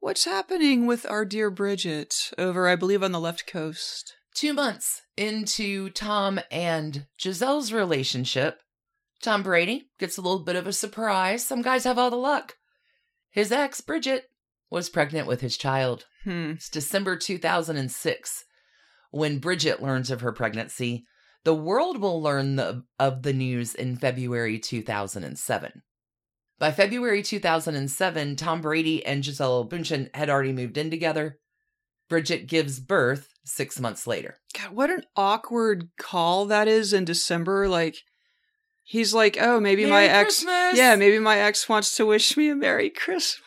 What's 0.00 0.24
happening 0.24 0.86
with 0.86 1.04
our 1.10 1.24
dear 1.24 1.50
Bridget 1.50 2.30
over, 2.38 2.68
I 2.68 2.76
believe, 2.76 3.02
on 3.02 3.12
the 3.12 3.20
left 3.20 3.46
coast? 3.46 4.14
Two 4.34 4.54
months 4.54 5.02
into 5.16 5.90
Tom 5.90 6.40
and 6.50 7.06
Gisele's 7.18 7.72
relationship, 7.72 8.60
Tom 9.24 9.42
Brady 9.42 9.88
gets 9.98 10.18
a 10.18 10.20
little 10.20 10.44
bit 10.44 10.54
of 10.54 10.66
a 10.66 10.72
surprise. 10.72 11.42
Some 11.42 11.62
guys 11.62 11.84
have 11.84 11.96
all 11.96 12.10
the 12.10 12.16
luck. 12.16 12.58
His 13.30 13.50
ex, 13.50 13.80
Bridget, 13.80 14.30
was 14.68 14.90
pregnant 14.90 15.26
with 15.26 15.40
his 15.40 15.56
child. 15.56 16.04
Hmm. 16.24 16.52
It's 16.52 16.68
December 16.68 17.16
2006 17.16 18.44
when 19.12 19.38
Bridget 19.38 19.82
learns 19.82 20.10
of 20.10 20.20
her 20.20 20.30
pregnancy. 20.30 21.06
The 21.44 21.54
world 21.54 22.02
will 22.02 22.20
learn 22.20 22.56
the, 22.56 22.84
of 22.98 23.22
the 23.22 23.32
news 23.32 23.74
in 23.74 23.96
February 23.96 24.58
2007. 24.58 25.82
By 26.58 26.70
February 26.70 27.22
2007, 27.22 28.36
Tom 28.36 28.60
Brady 28.60 29.04
and 29.06 29.22
Gisele 29.22 29.66
Bundchen 29.66 30.14
had 30.14 30.28
already 30.28 30.52
moved 30.52 30.76
in 30.76 30.90
together. 30.90 31.38
Bridget 32.10 32.46
gives 32.46 32.78
birth 32.78 33.30
six 33.42 33.80
months 33.80 34.06
later. 34.06 34.36
God, 34.54 34.72
what 34.72 34.90
an 34.90 35.04
awkward 35.16 35.88
call 35.98 36.44
that 36.46 36.68
is 36.68 36.92
in 36.92 37.06
December. 37.06 37.68
Like, 37.68 37.96
he's 38.84 39.12
like, 39.14 39.36
oh, 39.40 39.58
maybe 39.60 39.84
my 39.84 39.90
Merry 39.90 40.08
ex. 40.08 40.24
Christmas! 40.44 40.76
Yeah, 40.78 40.94
maybe 40.96 41.18
my 41.18 41.38
ex 41.38 41.68
wants 41.68 41.96
to 41.96 42.06
wish 42.06 42.36
me 42.36 42.48
a 42.50 42.54
Merry 42.54 42.90
Christmas. 42.90 43.40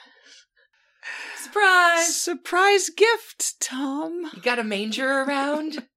Surprise! 1.38 2.16
Surprise 2.16 2.90
gift, 2.90 3.60
Tom. 3.62 4.30
You 4.36 4.42
got 4.42 4.60
a 4.60 4.64
manger 4.64 5.22
around? 5.22 5.88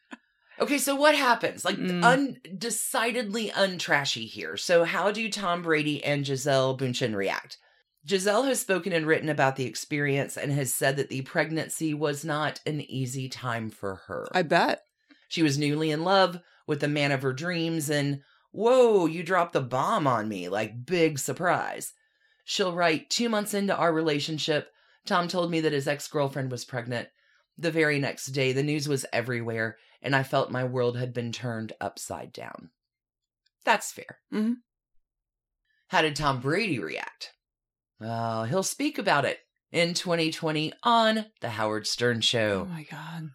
okay, 0.60 0.78
so 0.78 0.94
what 0.96 1.14
happens? 1.14 1.64
Like, 1.64 1.76
Mm. 1.76 2.02
un- 2.04 2.36
decidedly 2.58 3.50
untrashy 3.50 4.26
here. 4.26 4.56
So, 4.56 4.84
how 4.84 5.10
do 5.12 5.28
Tom 5.30 5.62
Brady 5.62 6.02
and 6.02 6.24
Gisele 6.24 6.76
Bundchen 6.76 7.14
react? 7.14 7.58
Gisele 8.04 8.44
has 8.44 8.60
spoken 8.60 8.92
and 8.92 9.06
written 9.06 9.28
about 9.28 9.56
the 9.56 9.64
experience 9.66 10.36
and 10.36 10.52
has 10.52 10.72
said 10.72 10.96
that 10.96 11.08
the 11.08 11.22
pregnancy 11.22 11.92
was 11.92 12.24
not 12.24 12.60
an 12.66 12.80
easy 12.80 13.28
time 13.28 13.68
for 13.68 13.96
her. 14.06 14.28
I 14.32 14.42
bet. 14.42 14.82
She 15.28 15.42
was 15.42 15.58
newly 15.58 15.90
in 15.90 16.04
love 16.04 16.38
with 16.68 16.80
the 16.80 16.88
man 16.88 17.10
of 17.12 17.22
her 17.22 17.32
dreams, 17.32 17.90
and 17.90 18.20
whoa, 18.56 19.06
you 19.06 19.22
dropped 19.22 19.52
the 19.52 19.60
bomb 19.60 20.06
on 20.06 20.28
me, 20.28 20.48
like 20.48 20.86
big 20.86 21.18
surprise. 21.18 21.92
She'll 22.44 22.72
write, 22.72 23.10
two 23.10 23.28
months 23.28 23.54
into 23.54 23.76
our 23.76 23.92
relationship, 23.92 24.70
Tom 25.06 25.28
told 25.28 25.50
me 25.50 25.60
that 25.60 25.72
his 25.72 25.86
ex 25.86 26.08
girlfriend 26.08 26.50
was 26.50 26.64
pregnant. 26.64 27.08
The 27.56 27.70
very 27.70 27.98
next 27.98 28.26
day, 28.26 28.52
the 28.52 28.62
news 28.62 28.88
was 28.88 29.06
everywhere, 29.12 29.78
and 30.02 30.14
I 30.14 30.22
felt 30.22 30.50
my 30.50 30.64
world 30.64 30.98
had 30.98 31.14
been 31.14 31.32
turned 31.32 31.72
upside 31.80 32.32
down. 32.32 32.70
That's 33.64 33.92
fair. 33.92 34.18
Mm-hmm. 34.32 34.54
How 35.88 36.02
did 36.02 36.16
Tom 36.16 36.40
Brady 36.40 36.78
react? 36.78 37.32
Well, 38.00 38.44
he'll 38.44 38.62
speak 38.62 38.98
about 38.98 39.24
it 39.24 39.38
in 39.72 39.94
2020 39.94 40.72
on 40.82 41.26
The 41.40 41.50
Howard 41.50 41.86
Stern 41.86 42.20
Show. 42.20 42.66
Oh 42.68 42.72
my 42.72 42.84
God. 42.90 43.30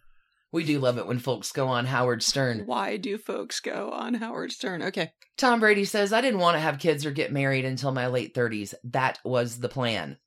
We 0.52 0.64
do 0.64 0.78
love 0.78 0.98
it 0.98 1.06
when 1.06 1.18
folks 1.18 1.50
go 1.50 1.68
on 1.68 1.86
Howard 1.86 2.22
Stern. 2.22 2.66
Why 2.66 2.98
do 2.98 3.16
folks 3.16 3.58
go 3.58 3.90
on 3.90 4.14
Howard 4.14 4.52
Stern? 4.52 4.82
Okay. 4.82 5.12
Tom 5.38 5.60
Brady 5.60 5.86
says, 5.86 6.12
I 6.12 6.20
didn't 6.20 6.40
want 6.40 6.56
to 6.56 6.60
have 6.60 6.78
kids 6.78 7.06
or 7.06 7.10
get 7.10 7.32
married 7.32 7.64
until 7.64 7.90
my 7.90 8.06
late 8.06 8.34
30s. 8.34 8.74
That 8.84 9.18
was 9.24 9.60
the 9.60 9.70
plan. 9.70 10.18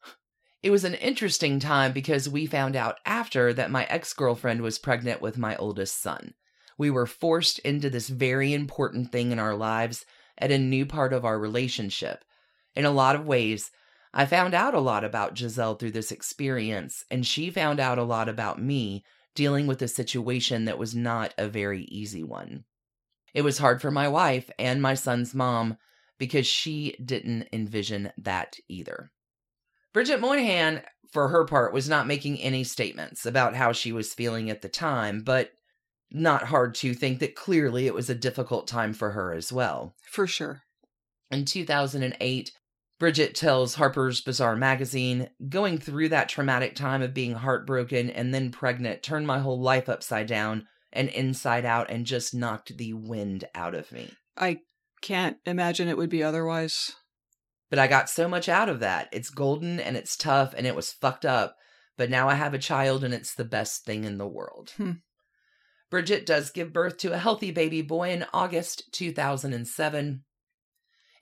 It 0.64 0.72
was 0.72 0.84
an 0.84 0.96
interesting 0.96 1.60
time 1.60 1.92
because 1.92 2.28
we 2.28 2.48
found 2.48 2.76
out 2.76 2.98
after 3.06 3.54
that 3.54 3.70
my 3.70 3.86
ex 3.86 4.14
girlfriend 4.14 4.62
was 4.62 4.80
pregnant 4.80 5.22
with 5.22 5.38
my 5.38 5.56
oldest 5.58 6.02
son. 6.02 6.34
We 6.76 6.90
were 6.90 7.06
forced 7.06 7.60
into 7.60 7.92
this 7.92 8.10
very 8.10 8.52
important 8.52 9.12
thing 9.12 9.32
in 9.32 9.38
our 9.38 9.56
lives 9.56 10.06
at 10.40 10.52
a 10.52 10.58
new 10.58 10.88
part 10.88 11.14
of 11.14 11.24
our 11.24 11.38
relationship. 11.38 12.26
In 12.76 12.84
a 12.84 12.92
lot 12.92 13.16
of 13.16 13.28
ways, 13.28 13.70
I 14.12 14.26
found 14.26 14.56
out 14.56 14.74
a 14.74 14.80
lot 14.80 15.04
about 15.04 15.36
Gisele 15.36 15.76
through 15.76 15.92
this 15.92 16.12
experience, 16.12 17.06
and 17.12 17.24
she 17.24 17.52
found 17.52 17.80
out 17.80 18.00
a 18.00 18.04
lot 18.04 18.28
about 18.28 18.60
me 18.60 19.04
dealing 19.36 19.68
with 19.68 19.82
a 19.82 19.88
situation 19.88 20.66
that 20.66 20.80
was 20.80 20.96
not 20.96 21.34
a 21.38 21.48
very 21.48 21.84
easy 21.84 22.24
one. 22.24 22.64
It 23.34 23.44
was 23.44 23.58
hard 23.58 23.82
for 23.82 23.92
my 23.92 24.08
wife 24.08 24.50
and 24.58 24.82
my 24.82 24.94
son's 24.94 25.36
mom 25.36 25.78
because 26.18 26.48
she 26.48 26.96
didn't 27.04 27.50
envision 27.52 28.12
that 28.18 28.56
either. 28.70 29.12
Bridget 29.94 30.22
Moynahan, 30.22 30.84
for 31.12 31.28
her 31.28 31.46
part, 31.46 31.74
was 31.74 31.90
not 31.90 32.08
making 32.08 32.40
any 32.40 32.64
statements 32.64 33.26
about 33.26 33.56
how 33.56 33.72
she 33.72 33.92
was 33.92 34.14
feeling 34.14 34.50
at 34.50 34.62
the 34.62 34.70
time, 34.70 35.22
but 35.22 35.52
not 36.12 36.44
hard 36.44 36.76
to 36.76 36.94
think 36.94 37.20
that 37.20 37.36
clearly 37.36 37.88
it 37.88 37.94
was 37.94 38.10
a 38.10 38.16
difficult 38.16 38.68
time 38.68 38.94
for 38.94 39.12
her 39.12 39.34
as 39.34 39.52
well. 39.52 39.96
For 40.10 40.28
sure. 40.28 40.62
In 41.30 41.46
2008, 41.46 42.52
Bridget 42.98 43.36
tells 43.36 43.76
Harper's 43.76 44.22
Bazaar 44.22 44.56
magazine, 44.56 45.30
going 45.50 45.78
through 45.78 46.10
that 46.10 46.30
traumatic 46.30 46.76
time 46.76 47.02
of 47.02 47.14
being 47.14 47.34
heartbroken 47.34 48.10
and 48.10 48.34
then 48.34 48.52
pregnant 48.52 49.04
turned 49.04 49.28
my 49.28 49.40
whole 49.40 49.62
life 49.62 49.90
upside 49.90 50.28
down 50.28 50.66
and 50.94 51.10
inside 51.10 51.66
out 51.66 51.90
and 51.90 52.06
just 52.06 52.34
knocked 52.34 52.78
the 52.78 52.94
wind 52.94 53.46
out 53.54 53.76
of 53.76 53.92
me. 53.92 54.12
I 54.38 54.60
can't 55.02 55.38
imagine 55.46 55.88
it 55.88 55.98
would 55.98 56.10
be 56.10 56.24
otherwise. 56.24 56.94
But 57.70 57.80
I 57.80 57.88
got 57.88 58.10
so 58.10 58.28
much 58.28 58.48
out 58.48 58.70
of 58.70 58.80
that. 58.80 59.10
It's 59.12 59.30
golden 59.30 59.80
and 59.80 59.98
it's 59.98 60.16
tough 60.16 60.54
and 60.56 60.66
it 60.66 60.76
was 60.76 60.94
fucked 60.94 61.26
up. 61.26 61.56
But 61.98 62.10
now 62.10 62.30
I 62.30 62.36
have 62.36 62.54
a 62.54 62.60
child 62.60 63.04
and 63.04 63.14
it's 63.14 63.34
the 63.34 63.46
best 63.46 63.86
thing 63.86 64.04
in 64.04 64.18
the 64.18 64.28
world. 64.28 64.74
Hmm. 64.78 64.92
Bridget 65.90 66.26
does 66.26 66.52
give 66.52 66.74
birth 66.74 66.98
to 66.98 67.14
a 67.14 67.18
healthy 67.18 67.52
baby 67.52 67.82
boy 67.82 68.10
in 68.10 68.26
August 68.34 68.84
2007. 68.92 70.24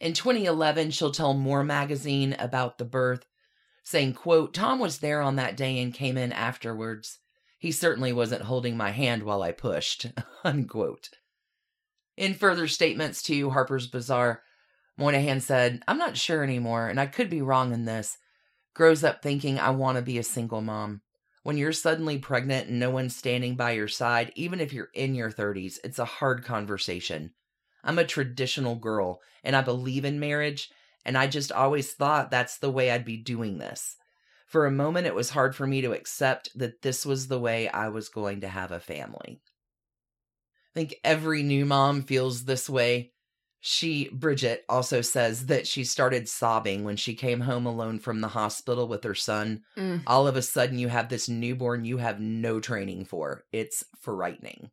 In 0.04 0.12
2011, 0.12 0.92
she'll 0.92 1.14
tell 1.14 1.34
More 1.34 1.64
magazine 1.64 2.36
about 2.38 2.78
the 2.78 2.84
birth, 2.84 3.26
saying, 3.86 4.16
quote, 4.16 4.54
Tom 4.54 4.80
was 4.80 4.98
there 4.98 5.22
on 5.22 5.38
that 5.38 5.56
day 5.56 5.82
and 5.82 5.94
came 5.94 6.18
in 6.18 6.34
afterwards. 6.34 7.20
He 7.58 7.72
certainly 7.72 8.12
wasn't 8.12 8.42
holding 8.42 8.76
my 8.76 8.92
hand 8.92 9.24
while 9.24 9.42
I 9.42 9.54
pushed, 9.54 10.08
unquote. 10.44 11.08
In 12.18 12.34
further 12.34 12.68
statements 12.68 13.24
to 13.24 13.52
Harper's 13.52 13.88
Bazaar, 13.88 14.44
Moynahan 15.00 15.42
said, 15.42 15.82
I'm 15.88 16.00
not 16.00 16.18
sure 16.18 16.44
anymore, 16.44 16.90
and 16.90 17.00
I 17.00 17.06
could 17.06 17.30
be 17.30 17.42
wrong 17.42 17.72
in 17.72 17.86
this. 17.86 18.18
Grows 18.74 19.06
up 19.06 19.22
thinking 19.22 19.58
I 19.58 19.70
want 19.70 19.96
to 19.96 20.02
be 20.02 20.18
a 20.18 20.24
single 20.24 20.60
mom. 20.60 21.02
When 21.44 21.58
you're 21.58 21.72
suddenly 21.72 22.18
pregnant 22.18 22.68
and 22.68 22.78
no 22.78 22.90
one's 22.90 23.16
standing 23.16 23.56
by 23.56 23.72
your 23.72 23.88
side, 23.88 24.34
even 24.36 24.60
if 24.60 24.74
you're 24.74 24.90
in 24.94 25.16
your 25.16 25.32
30s, 25.32 25.78
it's 25.82 25.98
a 25.98 26.04
hard 26.04 26.44
conversation. 26.44 27.32
I'm 27.84 28.00
a 28.00 28.06
traditional 28.06 28.76
girl, 28.76 29.22
and 29.44 29.56
I 29.56 29.62
believe 29.62 30.06
in 30.06 30.20
marriage, 30.20 30.70
and 31.06 31.18
I 31.18 31.28
just 31.28 31.52
always 31.52 31.92
thought 31.94 32.32
that's 32.32 32.58
the 32.58 32.72
way 32.72 32.92
I'd 32.92 33.06
be 33.06 33.18
doing 33.18 33.58
this. 33.58 33.98
For 34.48 34.66
a 34.66 34.72
moment, 34.72 35.08
it 35.08 35.16
was 35.16 35.32
hard 35.32 35.56
for 35.56 35.66
me 35.66 35.82
to 35.82 35.94
accept 35.94 36.50
that 36.58 36.82
this 36.82 37.06
was 37.06 37.28
the 37.28 37.40
way 37.40 37.68
I 37.70 37.90
was 37.90 38.10
going 38.10 38.42
to 38.42 38.48
have 38.48 38.72
a 38.72 38.80
family. 38.80 39.42
I 40.76 40.80
think 40.80 40.96
every 41.04 41.44
new 41.44 41.66
mom 41.66 42.04
feels 42.04 42.46
this 42.46 42.70
way. 42.70 43.12
She, 43.66 44.10
Bridget, 44.10 44.66
also 44.68 45.02
says 45.02 45.46
that 45.46 45.68
she 45.68 45.84
started 45.86 46.28
sobbing 46.28 46.84
when 46.84 46.98
she 46.98 47.16
came 47.16 47.40
home 47.40 47.66
alone 47.66 47.98
from 47.98 48.22
the 48.22 48.28
hospital 48.28 48.88
with 48.88 49.04
her 49.06 49.16
son. 49.16 49.62
Mm. 49.78 50.04
All 50.06 50.28
of 50.28 50.36
a 50.36 50.42
sudden, 50.42 50.78
you 50.78 50.90
have 50.90 51.10
this 51.10 51.30
newborn 51.30 51.86
you 51.86 51.98
have 51.98 52.20
no 52.20 52.60
training 52.60 53.06
for. 53.06 53.46
It's 53.52 53.84
frightening. 54.02 54.70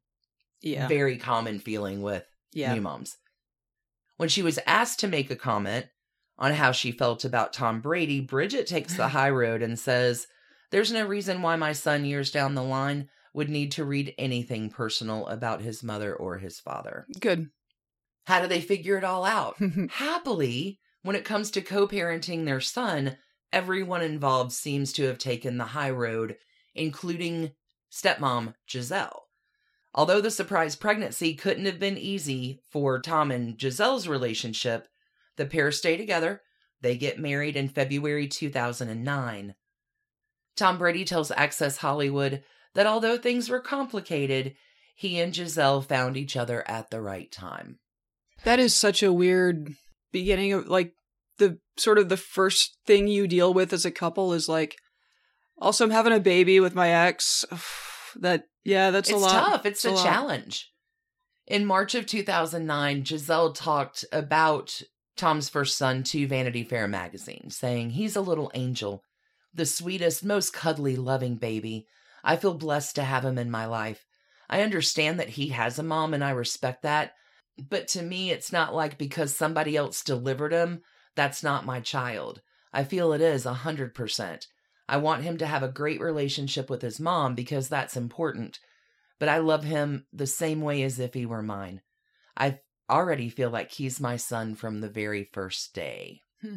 Yeah. 0.61 0.89
Very 0.89 1.19
common 1.19 1.61
feeling 1.61 2.03
with 2.03 2.25
yeah. 2.53 2.75
new 2.75 2.81
moms. 2.81 3.17
When 4.17 4.29
she 4.29 4.43
was 4.43 4.59
asked 4.67 5.01
to 5.01 5.09
make 5.09 5.31
a 5.31 5.37
comment 5.37 5.87
on 6.39 6.53
how 6.53 6.73
she 6.73 6.93
felt 6.93 7.25
about 7.25 7.53
Tom 7.53 7.81
Brady, 7.81 8.21
Bridget 8.21 8.67
takes 8.67 8.97
the 8.97 9.09
high 9.17 9.31
road 9.31 9.63
and 9.63 9.79
says, 9.79 10.27
There's 10.71 10.93
no 10.93 11.07
reason 11.07 11.43
why 11.43 11.57
my 11.57 11.73
son, 11.73 12.05
years 12.05 12.31
down 12.31 12.55
the 12.55 12.63
line, 12.63 13.09
would 13.33 13.49
need 13.49 13.73
to 13.73 13.85
read 13.85 14.15
anything 14.19 14.71
personal 14.71 15.27
about 15.29 15.63
his 15.63 15.83
mother 15.83 16.15
or 16.15 16.39
his 16.39 16.59
father. 16.59 17.07
Good. 17.19 17.51
How 18.27 18.41
do 18.41 18.47
they 18.47 18.61
figure 18.61 18.97
it 18.97 19.05
all 19.05 19.25
out? 19.25 19.57
Happily, 19.91 20.81
when 21.03 21.17
it 21.17 21.25
comes 21.25 21.51
to 21.53 21.63
co 21.63 21.87
parenting 21.87 22.45
their 22.45 22.61
son, 22.61 23.17
everyone 23.53 24.03
involved 24.03 24.53
seems 24.53 24.93
to 24.95 25.05
have 25.05 25.19
taken 25.19 25.59
the 25.59 25.65
high 25.65 25.91
road, 25.91 26.37
including 26.75 27.53
stepmom 27.91 28.55
Gisele. 28.67 29.25
Although 29.95 30.21
the 30.21 30.31
surprise 30.31 30.77
pregnancy 30.77 31.35
couldn't 31.35 31.67
have 31.67 31.81
been 31.81 31.99
easy 31.99 32.61
for 32.71 33.01
Tom 33.01 33.31
and 33.31 33.59
Gisele's 33.59 34.07
relationship, 34.07 34.87
the 35.37 35.47
pair 35.47 35.73
stay 35.73 35.97
together. 35.97 36.43
They 36.81 36.97
get 36.97 37.19
married 37.19 37.57
in 37.57 37.69
February 37.69 38.29
2009. 38.29 39.55
Tom 40.57 40.79
Brady 40.79 41.05
tells 41.05 41.31
Access 41.33 41.79
Hollywood 41.79 42.43
that 42.75 42.87
although 42.87 43.17
things 43.17 43.49
were 43.49 43.61
complicated, 43.61 44.55
he 44.95 45.19
and 45.19 45.33
Gisele 45.33 45.83
found 45.83 46.17
each 46.17 46.37
other 46.37 46.69
at 46.69 46.91
the 46.91 47.01
right 47.01 47.31
time. 47.33 47.79
That 48.45 48.61
is 48.61 48.77
such 48.77 49.03
a 49.03 49.13
weird 49.13 49.75
beginning 50.13 50.53
of 50.53 50.69
like 50.69 50.95
the 51.39 51.59
sort 51.77 51.99
of 51.99 52.09
the 52.09 52.17
first 52.17 52.77
thing 52.87 53.09
you 53.09 53.27
deal 53.27 53.53
with 53.53 53.73
as 53.73 53.85
a 53.85 53.91
couple 53.91 54.33
is 54.33 54.49
like, 54.49 54.77
also 55.59 55.85
I'm 55.85 55.91
having 55.91 56.13
a 56.13 56.21
baby 56.21 56.61
with 56.61 56.75
my 56.75 56.91
ex. 56.91 57.45
That 58.17 58.49
yeah, 58.65 58.91
that's 58.91 59.09
it's 59.09 59.19
a 59.19 59.21
lot. 59.21 59.31
It's 59.31 59.51
tough. 59.51 59.67
It's, 59.67 59.85
a, 59.85 59.93
a 59.93 59.97
challenge. 59.97 60.73
In 61.47 61.67
March 61.67 61.95
of 61.95 62.07
2009, 62.07 63.03
Gisele 63.03 63.53
talked 63.53 64.05
about 64.13 64.83
Tom's 65.17 65.49
first 65.49 65.77
son 65.77 66.03
to 66.05 66.27
Vanity 66.27 66.63
Fair 66.63 66.87
magazine, 66.87 67.51
saying, 67.51 67.91
He's 67.91 68.17
a 68.17 68.21
little 68.21 68.51
angel, 68.55 69.03
the 69.53 69.67
sweetest, 69.67 70.25
most 70.25 70.53
cuddly, 70.53 70.97
loving 70.97 71.37
baby. 71.37 71.87
I 72.23 72.37
feel 72.37 72.55
blessed 72.55 72.95
to 72.95 73.03
have 73.03 73.25
him 73.25 73.37
in 73.37 73.51
my 73.51 73.67
life. 73.67 74.07
I 74.49 74.63
understand 74.63 75.19
that 75.19 75.31
he 75.31 75.49
has 75.49 75.79
a 75.79 75.83
mom 75.83 76.15
and 76.15 76.23
I 76.23 76.31
respect 76.31 76.83
that. 76.83 77.15
But 77.59 77.89
to 77.89 78.03
me, 78.03 78.31
it's 78.31 78.53
not 78.53 78.75
like 78.75 78.97
because 78.97 79.35
somebody 79.35 79.77
else 79.77 80.03
delivered 80.03 80.53
him, 80.53 80.83
that's 81.17 81.43
not 81.43 81.67
my 81.67 81.81
child. 81.81 82.41
I 82.73 82.85
feel 82.85 83.13
it 83.13 83.21
is 83.21 83.45
a 83.45 83.55
100%. 83.55 84.47
I 84.91 84.97
want 84.97 85.23
him 85.23 85.39
to 85.39 85.47
have 85.47 85.63
a 85.63 85.69
great 85.69 86.01
relationship 86.01 86.69
with 86.69 86.83
his 86.83 86.99
mom 86.99 87.37
because 87.37 87.69
that's 87.69 87.97
important. 87.97 88.59
But 89.21 89.29
I 89.29 89.39
love 89.39 89.63
him 89.63 90.05
the 90.13 90.27
same 90.27 90.63
way 90.63 90.83
as 90.83 90.99
if 90.99 91.15
he 91.15 91.25
were 91.25 91.45
mine. 91.45 91.81
I 92.37 92.59
already 92.91 93.29
feel 93.29 93.51
like 93.51 93.71
he's 93.71 94.01
my 94.01 94.17
son 94.17 94.57
from 94.57 94.81
the 94.81 94.89
very 94.89 95.31
first 95.33 95.75
day. 95.75 96.23
Hmm. 96.43 96.57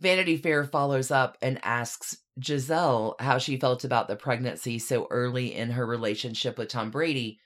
Vanity 0.00 0.36
Fair 0.36 0.64
follows 0.64 1.12
up 1.12 1.38
and 1.40 1.64
asks 1.64 2.16
Gisele 2.40 3.14
how 3.20 3.38
she 3.38 3.56
felt 3.56 3.84
about 3.84 4.08
the 4.08 4.16
pregnancy 4.16 4.80
so 4.80 5.06
early 5.08 5.54
in 5.54 5.70
her 5.70 5.86
relationship 5.86 6.58
with 6.58 6.68
Tom 6.68 6.90
Brady. 6.90 7.38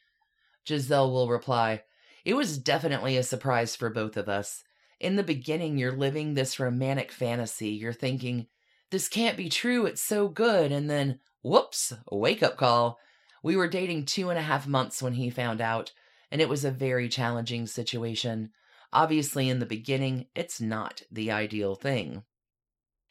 Gisele 0.64 1.12
will 1.12 1.28
reply, 1.28 1.82
It 2.24 2.32
was 2.32 2.56
definitely 2.56 3.18
a 3.18 3.22
surprise 3.22 3.76
for 3.76 3.90
both 3.90 4.16
of 4.16 4.30
us. 4.30 4.64
In 5.00 5.16
the 5.16 5.22
beginning, 5.22 5.76
you're 5.76 5.92
living 5.92 6.32
this 6.32 6.58
romantic 6.58 7.12
fantasy. 7.12 7.70
You're 7.70 7.92
thinking, 7.92 8.46
this 8.92 9.08
can't 9.08 9.36
be 9.36 9.48
true. 9.48 9.86
It's 9.86 10.02
so 10.02 10.28
good. 10.28 10.70
And 10.70 10.88
then, 10.88 11.18
whoops, 11.42 11.94
wake 12.10 12.42
up 12.42 12.56
call. 12.56 12.98
We 13.42 13.56
were 13.56 13.66
dating 13.66 14.04
two 14.04 14.30
and 14.30 14.38
a 14.38 14.42
half 14.42 14.68
months 14.68 15.02
when 15.02 15.14
he 15.14 15.30
found 15.30 15.60
out, 15.60 15.92
and 16.30 16.40
it 16.40 16.48
was 16.48 16.64
a 16.64 16.70
very 16.70 17.08
challenging 17.08 17.66
situation. 17.66 18.50
Obviously, 18.92 19.48
in 19.48 19.58
the 19.58 19.66
beginning, 19.66 20.26
it's 20.36 20.60
not 20.60 21.02
the 21.10 21.32
ideal 21.32 21.74
thing. 21.74 22.22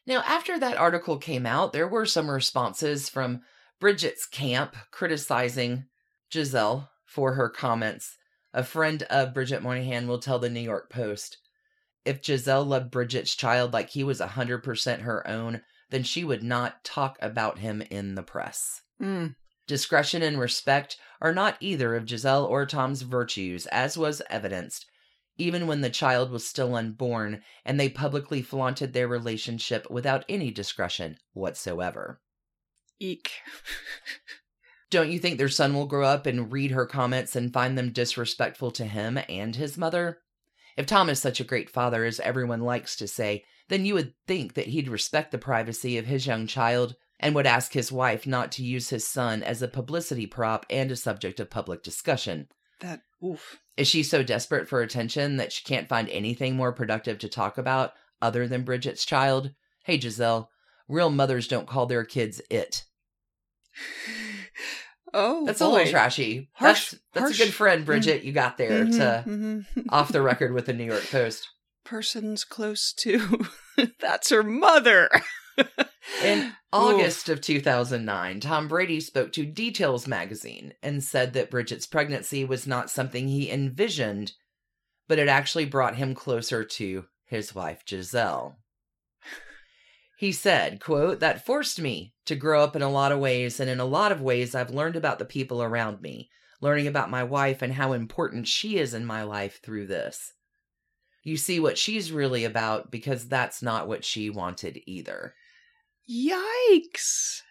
Now, 0.05 0.23
after 0.25 0.59
that 0.59 0.77
article 0.77 1.17
came 1.17 1.45
out, 1.45 1.73
there 1.73 1.88
were 1.88 2.05
some 2.05 2.29
responses 2.29 3.09
from 3.09 3.41
Bridget's 3.79 4.27
camp 4.27 4.75
criticizing 4.91 5.85
Gisele 6.29 6.89
for 7.05 7.33
her 7.33 7.50
comments. 7.50 8.17
A 8.53 8.63
friend 8.63 9.03
of 9.03 9.33
Bridget 9.33 9.63
Moynahan 9.63 10.07
will 10.07 10.19
tell 10.19 10.38
the 10.38 10.50
New 10.50 10.61
York 10.61 10.91
Post 10.91 11.38
if 12.05 12.21
Gisele 12.21 12.65
loved 12.65 12.91
Bridget's 12.91 13.35
child 13.35 13.73
like 13.73 13.89
he 13.89 14.03
was 14.03 14.19
100% 14.19 15.01
her 15.01 15.27
own, 15.27 15.61
then 15.91 16.03
she 16.03 16.24
would 16.24 16.43
not 16.43 16.83
talk 16.83 17.17
about 17.21 17.60
him 17.60 17.83
in 17.89 18.15
the 18.15 18.24
press. 18.24 18.81
Mm. 19.01 19.36
Discretion 19.67 20.21
and 20.21 20.39
respect 20.39 20.98
are 21.21 21.33
not 21.33 21.57
either 21.60 21.95
of 21.95 22.05
Gisele 22.05 22.45
or 22.45 22.65
Tom's 22.65 23.03
virtues, 23.03 23.67
as 23.67 23.98
was 23.98 24.21
evidenced, 24.29 24.86
even 25.38 25.67
when 25.67 25.81
the 25.81 25.89
child 25.89 26.31
was 26.31 26.48
still 26.48 26.75
unborn 26.75 27.41
and 27.63 27.79
they 27.79 27.89
publicly 27.89 28.41
flaunted 28.41 28.93
their 28.93 29.07
relationship 29.07 29.89
without 29.89 30.25
any 30.27 30.51
discretion 30.51 31.17
whatsoever. 31.33 32.21
Eek. 33.00 33.31
Don't 34.89 35.10
you 35.10 35.19
think 35.19 35.38
their 35.38 35.48
son 35.48 35.74
will 35.74 35.88
grow 35.88 36.05
up 36.05 36.25
and 36.25 36.51
read 36.51 36.71
her 36.71 36.86
comments 36.86 37.36
and 37.36 37.53
find 37.53 37.77
them 37.77 37.91
disrespectful 37.91 38.71
to 38.71 38.86
him 38.86 39.17
and 39.29 39.55
his 39.55 39.77
mother? 39.77 40.19
If 40.75 40.86
Tom 40.86 41.10
is 41.10 41.19
such 41.19 41.39
a 41.39 41.45
great 41.45 41.69
father, 41.69 42.03
as 42.03 42.19
everyone 42.19 42.62
likes 42.62 42.95
to 42.97 43.08
say, 43.08 43.45
then 43.71 43.86
you 43.86 43.93
would 43.95 44.13
think 44.27 44.53
that 44.53 44.67
he'd 44.67 44.88
respect 44.89 45.31
the 45.31 45.38
privacy 45.38 45.97
of 45.97 46.05
his 46.05 46.27
young 46.27 46.45
child 46.45 46.95
and 47.19 47.34
would 47.34 47.47
ask 47.47 47.71
his 47.73 47.91
wife 47.91 48.27
not 48.27 48.51
to 48.51 48.63
use 48.63 48.89
his 48.89 49.07
son 49.07 49.41
as 49.43 49.62
a 49.62 49.67
publicity 49.67 50.27
prop 50.27 50.65
and 50.69 50.91
a 50.91 50.95
subject 50.95 51.39
of 51.39 51.49
public 51.49 51.81
discussion. 51.81 52.47
That 52.81 53.01
oof. 53.23 53.60
Is 53.77 53.88
she 53.88 54.03
so 54.03 54.23
desperate 54.23 54.67
for 54.67 54.81
attention 54.81 55.38
that 55.38 55.51
she 55.53 55.63
can't 55.63 55.88
find 55.88 56.10
anything 56.10 56.55
more 56.55 56.73
productive 56.73 57.17
to 57.19 57.29
talk 57.29 57.57
about 57.57 57.93
other 58.21 58.47
than 58.47 58.63
Bridget's 58.63 59.05
child? 59.05 59.51
Hey, 59.86 59.97
Gisele, 59.97 60.49
real 60.88 61.10
mothers 61.10 61.47
don't 61.47 61.67
call 61.67 61.86
their 61.86 62.03
kids 62.03 62.41
it. 62.49 62.84
Oh, 65.13 65.45
That's 65.45 65.60
boy. 65.60 65.65
a 65.65 65.67
little 65.71 65.91
trashy. 65.91 66.49
Harsh- 66.53 66.91
that's 66.91 66.95
that's 67.12 67.23
harsh. 67.25 67.41
a 67.41 67.43
good 67.45 67.53
friend, 67.53 67.86
Bridget, 67.86 68.23
you 68.23 68.31
got 68.31 68.57
there 68.57 68.86
Mhm, 68.86 68.91
to 68.97 69.23
mhm. 69.29 69.65
off 69.89 70.13
the 70.13 70.21
record 70.31 70.53
with 70.53 70.65
the 70.67 70.73
New 70.73 70.86
York 70.86 71.03
Post. 71.12 71.49
Persons 71.84 72.44
close 72.44 72.94
to. 72.94 73.46
That's 74.00 74.30
her 74.30 74.44
mother. 74.44 75.10
In 76.24 76.54
August 76.74 77.30
of 77.30 77.41
2009, 77.41 78.39
Tom 78.39 78.67
Brady 78.67 79.00
spoke 79.00 79.32
to 79.34 79.46
Details 79.46 80.08
magazine 80.08 80.74
and 80.82 81.04
said 81.04 81.34
that 81.34 81.52
Bridget's 81.52 81.88
pregnancy 81.88 82.46
was 82.46 82.67
not 82.67 82.89
something 82.89 83.28
he 83.28 83.52
envisioned, 83.52 84.34
but 85.08 85.20
it 85.20 85.28
actually 85.28 85.65
brought 85.65 85.96
him 85.96 86.15
closer 86.15 86.63
to 86.63 87.06
his 87.26 87.54
wife 87.54 87.84
Gisele. 87.86 88.58
He 90.17 90.32
said, 90.32 90.80
quote, 90.80 91.20
that 91.20 91.46
forced 91.46 91.82
me 91.82 92.13
to 92.28 92.36
grow 92.36 92.63
up 92.63 92.76
in 92.76 92.84
a 92.84 92.91
lot 92.91 93.12
of 93.12 93.20
ways, 93.20 93.60
and 93.60 93.70
in 93.70 93.80
a 93.80 93.86
lot 93.86 94.12
of 94.12 94.22
ways 94.22 94.54
I've 94.54 94.70
learned 94.70 94.96
about 94.96 95.17
the 95.17 95.26
people 95.26 95.63
around 95.63 96.00
me, 96.00 96.30
learning 96.62 96.86
about 96.86 97.10
my 97.10 97.24
wife 97.24 97.63
and 97.63 97.74
how 97.74 97.94
important 97.94 98.48
she 98.48 98.78
is 98.78 98.94
in 98.94 99.04
my 99.04 99.24
life 99.24 99.60
through 99.63 99.88
this. 99.88 100.34
You 101.23 101.38
see 101.38 101.60
what 101.60 101.77
she's 101.77 102.12
really 102.12 102.43
about 102.45 102.91
because 102.91 103.27
that's 103.27 103.62
not 103.62 103.88
what 103.88 104.03
she 104.03 104.29
wanted 104.29 104.81
either. 104.86 105.36
Yikes. 106.10 107.41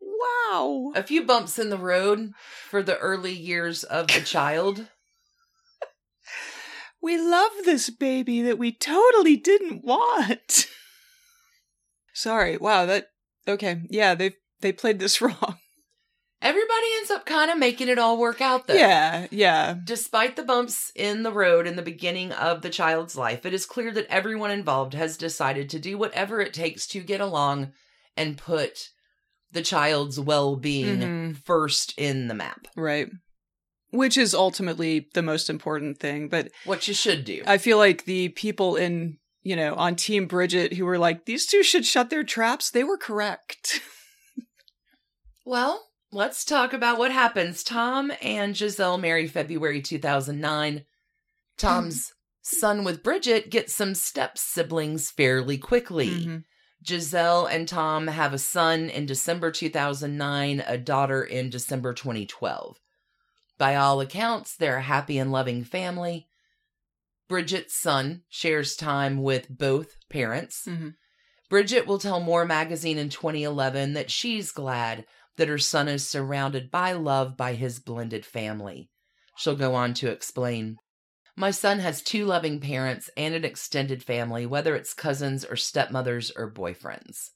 Wow. 0.00 0.92
a 0.94 1.02
few 1.02 1.24
bumps 1.24 1.58
in 1.58 1.70
the 1.70 1.78
road 1.78 2.32
for 2.68 2.82
the 2.82 2.98
early 2.98 3.32
years 3.32 3.84
of 3.84 4.08
the 4.08 4.20
child. 4.20 4.88
We 7.02 7.18
love 7.18 7.50
this 7.64 7.90
baby 7.90 8.42
that 8.42 8.58
we 8.58 8.70
totally 8.70 9.36
didn't 9.36 9.84
want. 9.84 10.68
Sorry. 12.14 12.56
Wow, 12.56 12.86
that 12.86 13.08
okay. 13.48 13.82
Yeah, 13.90 14.14
they 14.14 14.36
they 14.60 14.70
played 14.72 15.00
this 15.00 15.20
wrong. 15.20 15.56
Everybody 16.42 16.86
ends 16.98 17.10
up 17.12 17.24
kind 17.24 17.50
of 17.50 17.58
making 17.58 17.88
it 17.88 17.98
all 17.98 18.18
work 18.18 18.40
out 18.40 18.66
though. 18.66 18.74
Yeah, 18.74 19.28
yeah. 19.30 19.76
Despite 19.84 20.34
the 20.36 20.42
bumps 20.42 20.90
in 20.96 21.22
the 21.22 21.32
road 21.32 21.66
in 21.68 21.76
the 21.76 21.82
beginning 21.82 22.32
of 22.32 22.62
the 22.62 22.68
child's 22.70 23.16
life, 23.16 23.46
it 23.46 23.54
is 23.54 23.64
clear 23.64 23.92
that 23.92 24.08
everyone 24.10 24.50
involved 24.50 24.94
has 24.94 25.16
decided 25.16 25.70
to 25.70 25.78
do 25.78 25.96
whatever 25.96 26.40
it 26.40 26.52
takes 26.52 26.86
to 26.88 27.00
get 27.00 27.20
along 27.20 27.72
and 28.16 28.36
put 28.36 28.88
the 29.52 29.62
child's 29.62 30.18
well 30.18 30.56
being 30.56 30.98
Mhm. 31.00 31.44
first 31.44 31.94
in 31.96 32.26
the 32.28 32.34
map. 32.34 32.66
Right. 32.76 33.08
Which 33.90 34.16
is 34.16 34.34
ultimately 34.34 35.08
the 35.14 35.22
most 35.22 35.48
important 35.48 35.98
thing, 36.00 36.28
but 36.28 36.50
What 36.64 36.88
you 36.88 36.94
should 36.94 37.24
do. 37.24 37.42
I 37.46 37.58
feel 37.58 37.76
like 37.78 38.04
the 38.04 38.30
people 38.30 38.74
in, 38.76 39.18
you 39.42 39.54
know, 39.54 39.74
on 39.74 39.94
Team 39.96 40.26
Bridget 40.26 40.72
who 40.72 40.86
were 40.86 40.98
like, 40.98 41.26
these 41.26 41.46
two 41.46 41.62
should 41.62 41.84
shut 41.86 42.08
their 42.10 42.24
traps, 42.24 42.70
they 42.70 42.82
were 42.84 42.98
correct. 42.98 43.80
Well, 45.44 45.88
let's 46.12 46.44
talk 46.44 46.72
about 46.72 46.98
what 46.98 47.10
happens. 47.10 47.62
Tom 47.64 48.12
and 48.20 48.54
Gisele 48.54 48.98
marry 48.98 49.26
February 49.26 49.80
2009. 49.80 50.84
Tom's 51.56 52.12
son 52.42 52.84
with 52.84 53.02
Bridget 53.02 53.50
gets 53.50 53.74
some 53.74 53.94
step 53.94 54.36
siblings 54.38 55.10
fairly 55.10 55.58
quickly. 55.58 56.10
Mhm. 56.10 56.44
Gisele 56.82 57.46
and 57.46 57.68
Tom 57.68 58.08
have 58.08 58.32
a 58.34 58.38
son 58.38 58.90
in 58.90 59.06
December 59.06 59.50
2009, 59.52 60.64
a 60.66 60.76
daughter 60.76 61.22
in 61.22 61.48
December 61.48 61.94
2012. 61.94 62.78
By 63.56 63.76
all 63.76 64.00
accounts, 64.00 64.56
they're 64.56 64.78
a 64.78 64.82
happy 64.82 65.18
and 65.18 65.30
loving 65.30 65.62
family. 65.62 66.28
Bridget's 67.28 67.74
son 67.74 68.24
shares 68.28 68.74
time 68.74 69.22
with 69.22 69.48
both 69.48 69.96
parents. 70.10 70.64
Mhm. 70.66 70.96
Bridget 71.48 71.86
will 71.86 71.98
tell 71.98 72.18
More 72.18 72.44
Magazine 72.44 72.98
in 72.98 73.08
2011 73.08 73.92
that 73.92 74.10
she's 74.10 74.50
glad 74.50 75.06
that 75.36 75.48
her 75.48 75.58
son 75.58 75.88
is 75.88 76.06
surrounded 76.06 76.70
by 76.70 76.92
love 76.92 77.36
by 77.36 77.54
his 77.54 77.78
blended 77.78 78.24
family. 78.24 78.90
She'll 79.36 79.56
go 79.56 79.74
on 79.74 79.94
to 79.94 80.10
explain 80.10 80.76
My 81.36 81.50
son 81.50 81.78
has 81.78 82.02
two 82.02 82.26
loving 82.26 82.60
parents 82.60 83.08
and 83.16 83.34
an 83.34 83.44
extended 83.44 84.02
family, 84.02 84.44
whether 84.44 84.76
it's 84.76 84.92
cousins 84.92 85.44
or 85.44 85.56
stepmothers 85.56 86.30
or 86.36 86.52
boyfriends. 86.52 87.30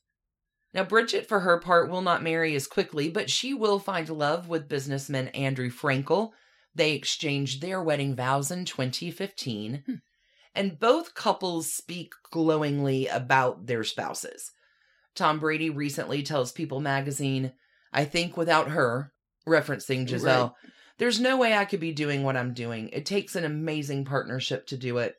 Now, 0.75 0.85
Bridget, 0.85 1.27
for 1.27 1.41
her 1.41 1.59
part, 1.59 1.89
will 1.89 2.03
not 2.03 2.23
marry 2.23 2.55
as 2.55 2.67
quickly, 2.67 3.09
but 3.09 3.31
she 3.31 3.55
will 3.55 3.79
find 3.79 4.09
love 4.11 4.49
with 4.49 4.69
businessman 4.69 5.29
Andrew 5.29 5.71
Frankel. 5.71 6.33
They 6.75 6.93
exchanged 6.93 7.63
their 7.63 7.83
wedding 7.83 8.15
vows 8.15 8.51
in 8.51 8.67
2015 8.67 9.83
Hmm. 9.87 9.95
and 10.55 10.79
both 10.79 11.15
couples 11.15 11.73
speak 11.73 12.13
glowingly 12.31 13.07
about 13.07 13.67
their 13.67 13.85
spouses. 13.85 14.53
Tom 15.15 15.39
Brady 15.39 15.71
recently 15.71 16.23
tells 16.23 16.53
People 16.53 16.81
magazine, 16.81 17.55
I 17.97 18.05
think 18.05 18.37
without 18.37 18.69
her, 18.69 19.11
referencing 19.49 20.07
Gisele, 20.07 20.55
there's 20.99 21.19
no 21.19 21.39
way 21.39 21.55
I 21.55 21.65
could 21.65 21.81
be 21.81 21.93
doing 21.93 22.23
what 22.23 22.37
I'm 22.37 22.53
doing. 22.53 22.91
It 22.93 23.07
takes 23.07 23.35
an 23.35 23.45
amazing 23.45 24.05
partnership 24.05 24.67
to 24.67 24.77
do 24.77 24.99
it. 24.99 25.15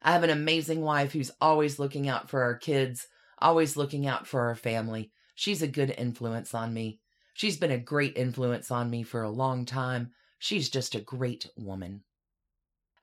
I 0.00 0.12
have 0.12 0.22
an 0.22 0.30
amazing 0.30 0.80
wife 0.80 1.12
who's 1.12 1.30
always 1.38 1.78
looking 1.78 2.08
out 2.08 2.30
for 2.30 2.42
our 2.42 2.56
kids, 2.56 3.06
always 3.38 3.76
looking 3.76 4.06
out 4.06 4.26
for 4.26 4.40
our 4.48 4.54
family. 4.54 5.12
She's 5.34 5.60
a 5.60 5.68
good 5.68 5.94
influence 5.98 6.54
on 6.54 6.72
me. 6.72 6.98
She's 7.34 7.58
been 7.58 7.70
a 7.70 7.78
great 7.78 8.16
influence 8.16 8.70
on 8.70 8.88
me 8.88 9.02
for 9.02 9.22
a 9.22 9.30
long 9.30 9.66
time. 9.66 10.12
She's 10.38 10.70
just 10.70 10.94
a 10.94 11.00
great 11.00 11.50
woman. 11.58 12.04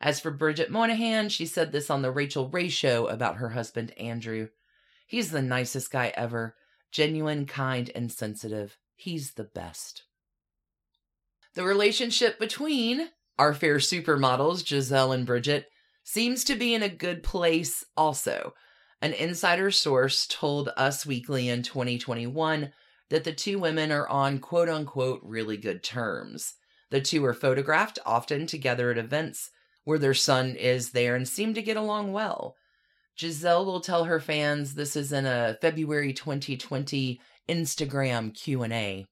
As 0.02 0.20
for 0.20 0.32
Bridget 0.32 0.72
Moynahan, 0.72 1.30
she 1.30 1.46
said 1.46 1.72
this 1.72 1.92
on 1.92 2.02
the 2.02 2.12
Rachael 2.12 2.50
Ray 2.50 2.70
show 2.70 3.06
about 3.06 3.38
her 3.38 3.50
husband, 3.50 3.96
Andrew. 4.00 4.48
He's 5.06 5.30
the 5.30 5.44
nicest 5.44 5.92
guy 5.92 6.12
ever, 6.18 6.56
genuine, 6.92 7.46
kind, 7.46 7.92
and 7.94 8.12
sensitive. 8.12 8.80
He's 8.96 9.34
the 9.34 9.44
best. 9.44 10.04
The 11.56 11.64
relationship 11.64 12.40
between 12.40 13.10
our 13.38 13.54
fair 13.54 13.78
supermodels, 13.78 14.66
Gisele 14.66 15.12
and 15.12 15.26
Bridget, 15.26 15.68
seems 16.04 16.44
to 16.46 16.56
be 16.56 16.74
in 16.74 16.84
a 16.84 16.90
good 16.90 17.24
place 17.24 17.84
also. 17.98 18.54
An 19.02 19.14
insider 19.14 19.72
source 19.72 20.26
told 20.28 20.70
Us 20.78 21.06
Weekly 21.06 21.50
in 21.50 21.64
2021 21.64 22.72
that 23.10 23.24
the 23.24 23.34
two 23.34 23.60
women 23.60 23.92
are 23.92 24.08
on 24.08 24.40
quote 24.40 24.70
unquote 24.70 25.22
really 25.24 25.58
good 25.58 25.84
terms. 25.84 26.56
The 26.92 27.02
two 27.02 27.24
are 27.26 27.34
photographed 27.34 28.00
often 28.06 28.48
together 28.48 28.92
at 28.92 28.98
events 28.98 29.52
where 29.84 30.00
their 30.00 30.14
son 30.14 30.56
is 30.56 30.92
there 30.92 31.16
and 31.16 31.28
seem 31.28 31.54
to 31.54 31.62
get 31.62 31.78
along 31.78 32.14
well. 32.14 32.56
Gisele 33.18 33.66
will 33.66 33.82
tell 33.82 34.06
her 34.06 34.20
fans 34.20 34.74
this 34.74 34.96
is 34.96 35.12
in 35.12 35.26
a 35.26 35.58
February 35.62 36.14
2020 36.14 37.22
Instagram 37.48 38.34
Q&A. 38.34 39.06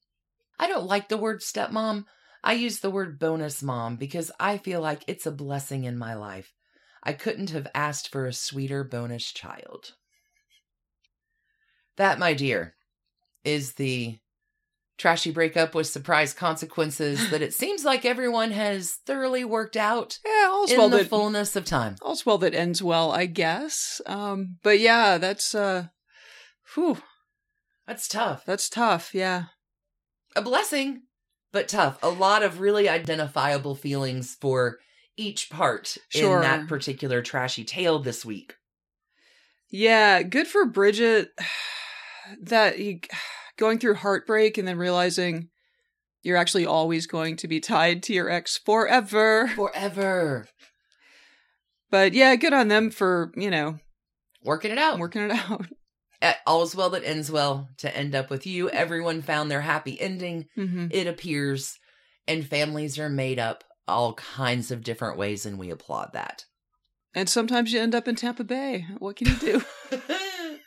I 0.60 0.68
don't 0.68 0.88
like 0.88 1.08
the 1.08 1.18
word 1.18 1.42
stepmom. 1.42 2.06
I 2.44 2.54
use 2.54 2.80
the 2.80 2.92
word 2.92 3.18
bonus 3.18 3.64
mom 3.64 3.96
because 3.96 4.32
I 4.40 4.58
feel 4.58 4.82
like 4.82 5.04
it's 5.08 5.26
a 5.26 5.32
blessing 5.32 5.86
in 5.86 5.98
my 5.98 6.14
life. 6.14 6.54
I 7.02 7.14
couldn't 7.14 7.52
have 7.52 7.68
asked 7.74 8.10
for 8.10 8.26
a 8.26 8.34
sweeter 8.34 8.84
bonus 8.84 9.32
child. 9.32 9.94
That, 11.98 12.20
my 12.20 12.34
dear, 12.34 12.76
is 13.44 13.74
the 13.74 14.18
trashy 14.98 15.32
breakup 15.32 15.74
with 15.74 15.88
surprise 15.88 16.34
consequences 16.34 17.30
that 17.32 17.42
it 17.42 17.54
seems 17.54 17.84
like 17.84 18.06
everyone 18.06 18.52
has 18.52 18.94
thoroughly 19.06 19.44
worked 19.44 19.76
out 19.76 20.20
Yeah, 20.26 20.50
all's 20.52 20.72
in 20.72 20.78
well 20.78 20.90
the 20.90 20.98
that 20.98 21.08
fullness 21.08 21.56
of 21.56 21.66
time. 21.66 21.96
all's 22.02 22.26
well 22.26 22.38
that 22.40 22.54
ends 22.54 22.82
well, 22.84 23.12
I 23.12 23.26
guess. 23.26 24.02
Um, 24.06 24.58
but 24.64 24.80
yeah, 24.80 25.18
that's 25.18 25.56
uh, 25.56 25.88
whew, 26.76 26.98
That's 27.88 28.08
tough. 28.08 28.44
that's 28.46 28.70
tough. 28.70 29.14
Yeah, 29.16 29.46
A 30.36 30.42
blessing, 30.42 31.04
but 31.52 31.68
tough. 31.68 31.98
A 32.04 32.10
lot 32.10 32.44
of 32.44 32.60
really 32.60 32.88
identifiable 32.88 33.76
feelings 33.76 34.36
for 34.40 34.78
each 35.18 35.50
part 35.50 35.98
Sure. 36.10 36.38
in 36.38 36.42
that 36.44 36.68
particular 36.68 37.22
trashy 37.22 37.64
tale 37.64 38.00
this 38.00 38.24
week. 38.26 38.56
yeah. 39.70 40.22
Good 40.24 40.48
for 40.48 40.66
Bridget. 40.66 41.30
That 42.42 42.80
you 42.80 43.02
going 43.58 43.80
through 43.80 43.96
heartbreak 43.96 44.58
and 44.58 44.68
then 44.68 44.78
realizing 44.78 45.50
you're 46.22 46.38
actually 46.38 46.66
always 46.66 47.06
going 47.08 47.36
to 47.38 47.48
be 47.48 47.60
tied 47.60 48.02
to 48.04 48.14
your 48.14 48.30
ex 48.30 48.58
forever. 48.58 49.50
Forever. 49.56 50.48
But 51.92 52.14
yeah, 52.14 52.36
good 52.36 52.54
on 52.54 52.68
them 52.70 52.90
for 52.90 53.32
you 53.36 53.52
know 53.52 53.80
Working 54.44 54.72
it 54.72 54.78
out. 54.78 55.00
working 55.00 55.22
it 55.24 55.32
out. 55.32 55.66
All's 56.48 56.76
well 56.76 56.90
that 56.92 57.04
ends 57.04 57.30
well 57.30 57.70
to 57.78 57.96
end 57.96 58.16
up 58.16 58.30
with 58.30 58.48
you. 58.48 58.70
Everyone 58.70 59.22
found 59.22 59.52
their 59.52 59.62
happy 59.62 60.00
ending, 60.00 60.46
hmm 60.56 60.88
it 60.90 61.08
appears, 61.08 61.78
and 62.28 62.46
families 62.48 62.98
are 62.98 63.10
made 63.10 63.40
up 63.40 63.64
all 63.88 64.14
kinds 64.14 64.72
of 64.72 64.84
different 64.84 65.18
ways, 65.18 65.46
and 65.46 65.60
we 65.60 65.70
applaud 65.70 66.12
that. 66.14 66.46
And 67.14 67.30
sometimes 67.30 67.74
you 67.74 67.80
end 67.82 67.94
up 67.94 68.08
in 68.08 68.16
Tampa 68.16 68.44
Bay. 68.46 68.86
What 68.98 69.18
can 69.18 69.28
you 69.28 69.36
do? 69.36 69.62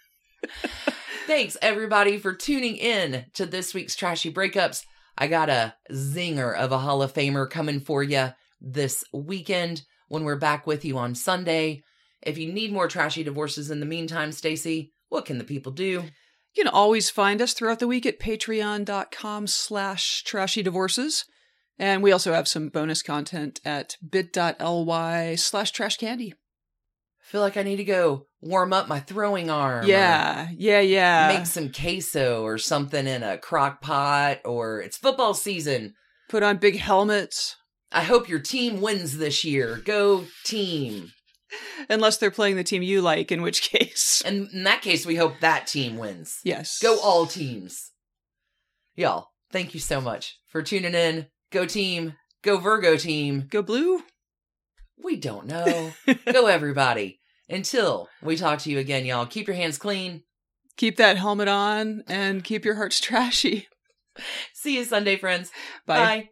Thanks, 1.27 1.57
everybody, 1.61 2.19
for 2.19 2.33
tuning 2.33 2.77
in 2.77 3.25
to 3.35 3.47
this 3.47 3.75
week's 3.75 3.97
Trashy 3.97 4.33
Breakups. 4.33 4.85
I 5.19 5.27
got 5.27 5.49
a 5.49 5.75
zinger 5.91 6.55
of 6.55 6.71
a 6.71 6.79
Hall 6.79 7.03
of 7.03 7.13
Famer 7.13 7.51
coming 7.51 7.81
for 7.81 8.05
you 8.05 8.29
this 8.61 9.03
weekend 9.13 9.83
when 10.07 10.23
we're 10.23 10.37
back 10.37 10.69
with 10.69 10.85
you 10.85 10.97
on 10.97 11.17
Sunday. 11.17 11.83
If 12.23 12.39
you 12.39 12.53
need 12.53 12.73
more 12.73 12.87
trashy 12.87 13.25
divorces 13.25 13.73
in 13.73 13.81
the 13.81 13.87
meantime, 13.87 14.31
Stacy, 14.31 14.93
what 15.09 15.25
can 15.25 15.39
the 15.39 15.45
people 15.45 15.73
do? 15.73 16.05
You 16.55 16.65
can 16.65 16.69
always 16.69 17.11
find 17.11 17.43
us 17.43 17.55
throughout 17.55 17.81
the 17.81 17.89
week 17.89 18.07
at 18.07 18.21
patreon.com 18.21 19.49
slash 19.49 20.23
trashy 20.23 20.63
divorces. 20.63 21.25
And 21.77 22.05
we 22.05 22.13
also 22.13 22.35
have 22.35 22.47
some 22.47 22.69
bonus 22.69 23.03
content 23.03 23.59
at 23.65 23.97
bit.ly 24.09 25.35
slash 25.35 25.73
trash 25.73 25.97
candy. 25.97 26.35
feel 27.21 27.41
like 27.41 27.57
I 27.57 27.65
need 27.65 27.77
to 27.77 27.85
go 27.85 28.27
warm 28.47 28.73
up 28.73 28.89
my 28.89 29.01
throwing 29.01 29.51
arm. 29.51 29.87
Yeah, 29.87 30.49
yeah, 30.57 30.81
yeah. 30.81 31.29
Make 31.37 31.47
some 31.47 31.71
queso 31.71 32.43
or 32.43 32.59
something 32.59 33.07
in 33.07 33.23
a 33.23 33.39
crock 33.39 33.81
pot, 33.81 34.41
or 34.45 34.81
it's 34.81 34.97
football 34.97 35.35
season. 35.35 35.95
Put 36.29 36.43
on 36.43 36.59
big 36.59 36.77
helmets. 36.79 37.57
I 37.93 38.03
hope 38.03 38.29
your 38.29 38.41
team 38.41 38.81
wins 38.81 39.19
this 39.19 39.45
year. 39.45 39.81
Go 39.85 40.25
team. 40.45 41.13
Unless 41.89 42.19
they're 42.19 42.31
playing 42.31 42.57
the 42.57 42.65
team 42.65 42.83
you 42.83 43.01
like, 43.01 43.31
in 43.31 43.43
which 43.43 43.63
case. 43.71 44.23
And 44.25 44.49
in 44.53 44.65
that 44.65 44.83
case, 44.83 45.07
we 45.07 45.17
hope 45.17 45.41
that 45.41 45.67
team 45.67 45.97
wins. 45.97 46.41
Yes. 46.45 46.79
Go 46.83 46.99
all 47.01 47.27
teams. 47.27 47.93
Y'all, 48.97 49.29
thank 49.53 49.75
you 49.75 49.81
so 49.81 50.01
much 50.01 50.39
for 50.49 50.63
tuning 50.63 50.95
in. 50.95 51.27
Go 51.53 51.67
team. 51.67 52.15
Go 52.43 52.59
Virgo 52.59 52.97
team. 52.97 53.47
Go 53.51 53.63
blue. 53.63 54.03
We 55.03 55.17
don't 55.17 55.47
know. 55.47 55.93
Go 56.33 56.47
everybody. 56.47 57.21
Until 57.49 58.09
we 58.23 58.37
talk 58.37 58.59
to 58.61 58.71
you 58.71 58.79
again, 58.79 59.07
y'all, 59.07 59.27
keep 59.27 59.47
your 59.47 59.57
hands 59.57 59.79
clean. 59.79 60.23
Keep 60.77 60.97
that 60.97 61.17
helmet 61.17 61.49
on 61.49 62.03
and 62.07 62.45
keep 62.45 62.65
your 62.65 62.75
hearts 62.75 63.01
trashy. 63.01 63.69
See 64.53 64.77
you 64.77 64.85
Sunday, 64.85 65.17
friends. 65.17 65.51
Bye. 65.87 66.31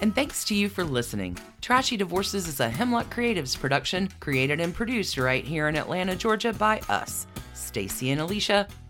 And 0.00 0.14
thanks 0.14 0.44
to 0.46 0.54
you 0.54 0.68
for 0.68 0.84
listening. 0.84 1.38
Trashy 1.60 1.96
Divorces 1.96 2.48
is 2.48 2.60
a 2.60 2.68
Hemlock 2.68 3.14
Creatives 3.14 3.58
production, 3.58 4.08
created 4.18 4.60
and 4.60 4.74
produced 4.74 5.16
right 5.16 5.44
here 5.44 5.68
in 5.68 5.76
Atlanta, 5.76 6.16
Georgia 6.16 6.52
by 6.52 6.80
us, 6.88 7.26
Stacy 7.54 8.10
and 8.10 8.20
Alicia, 8.20 8.66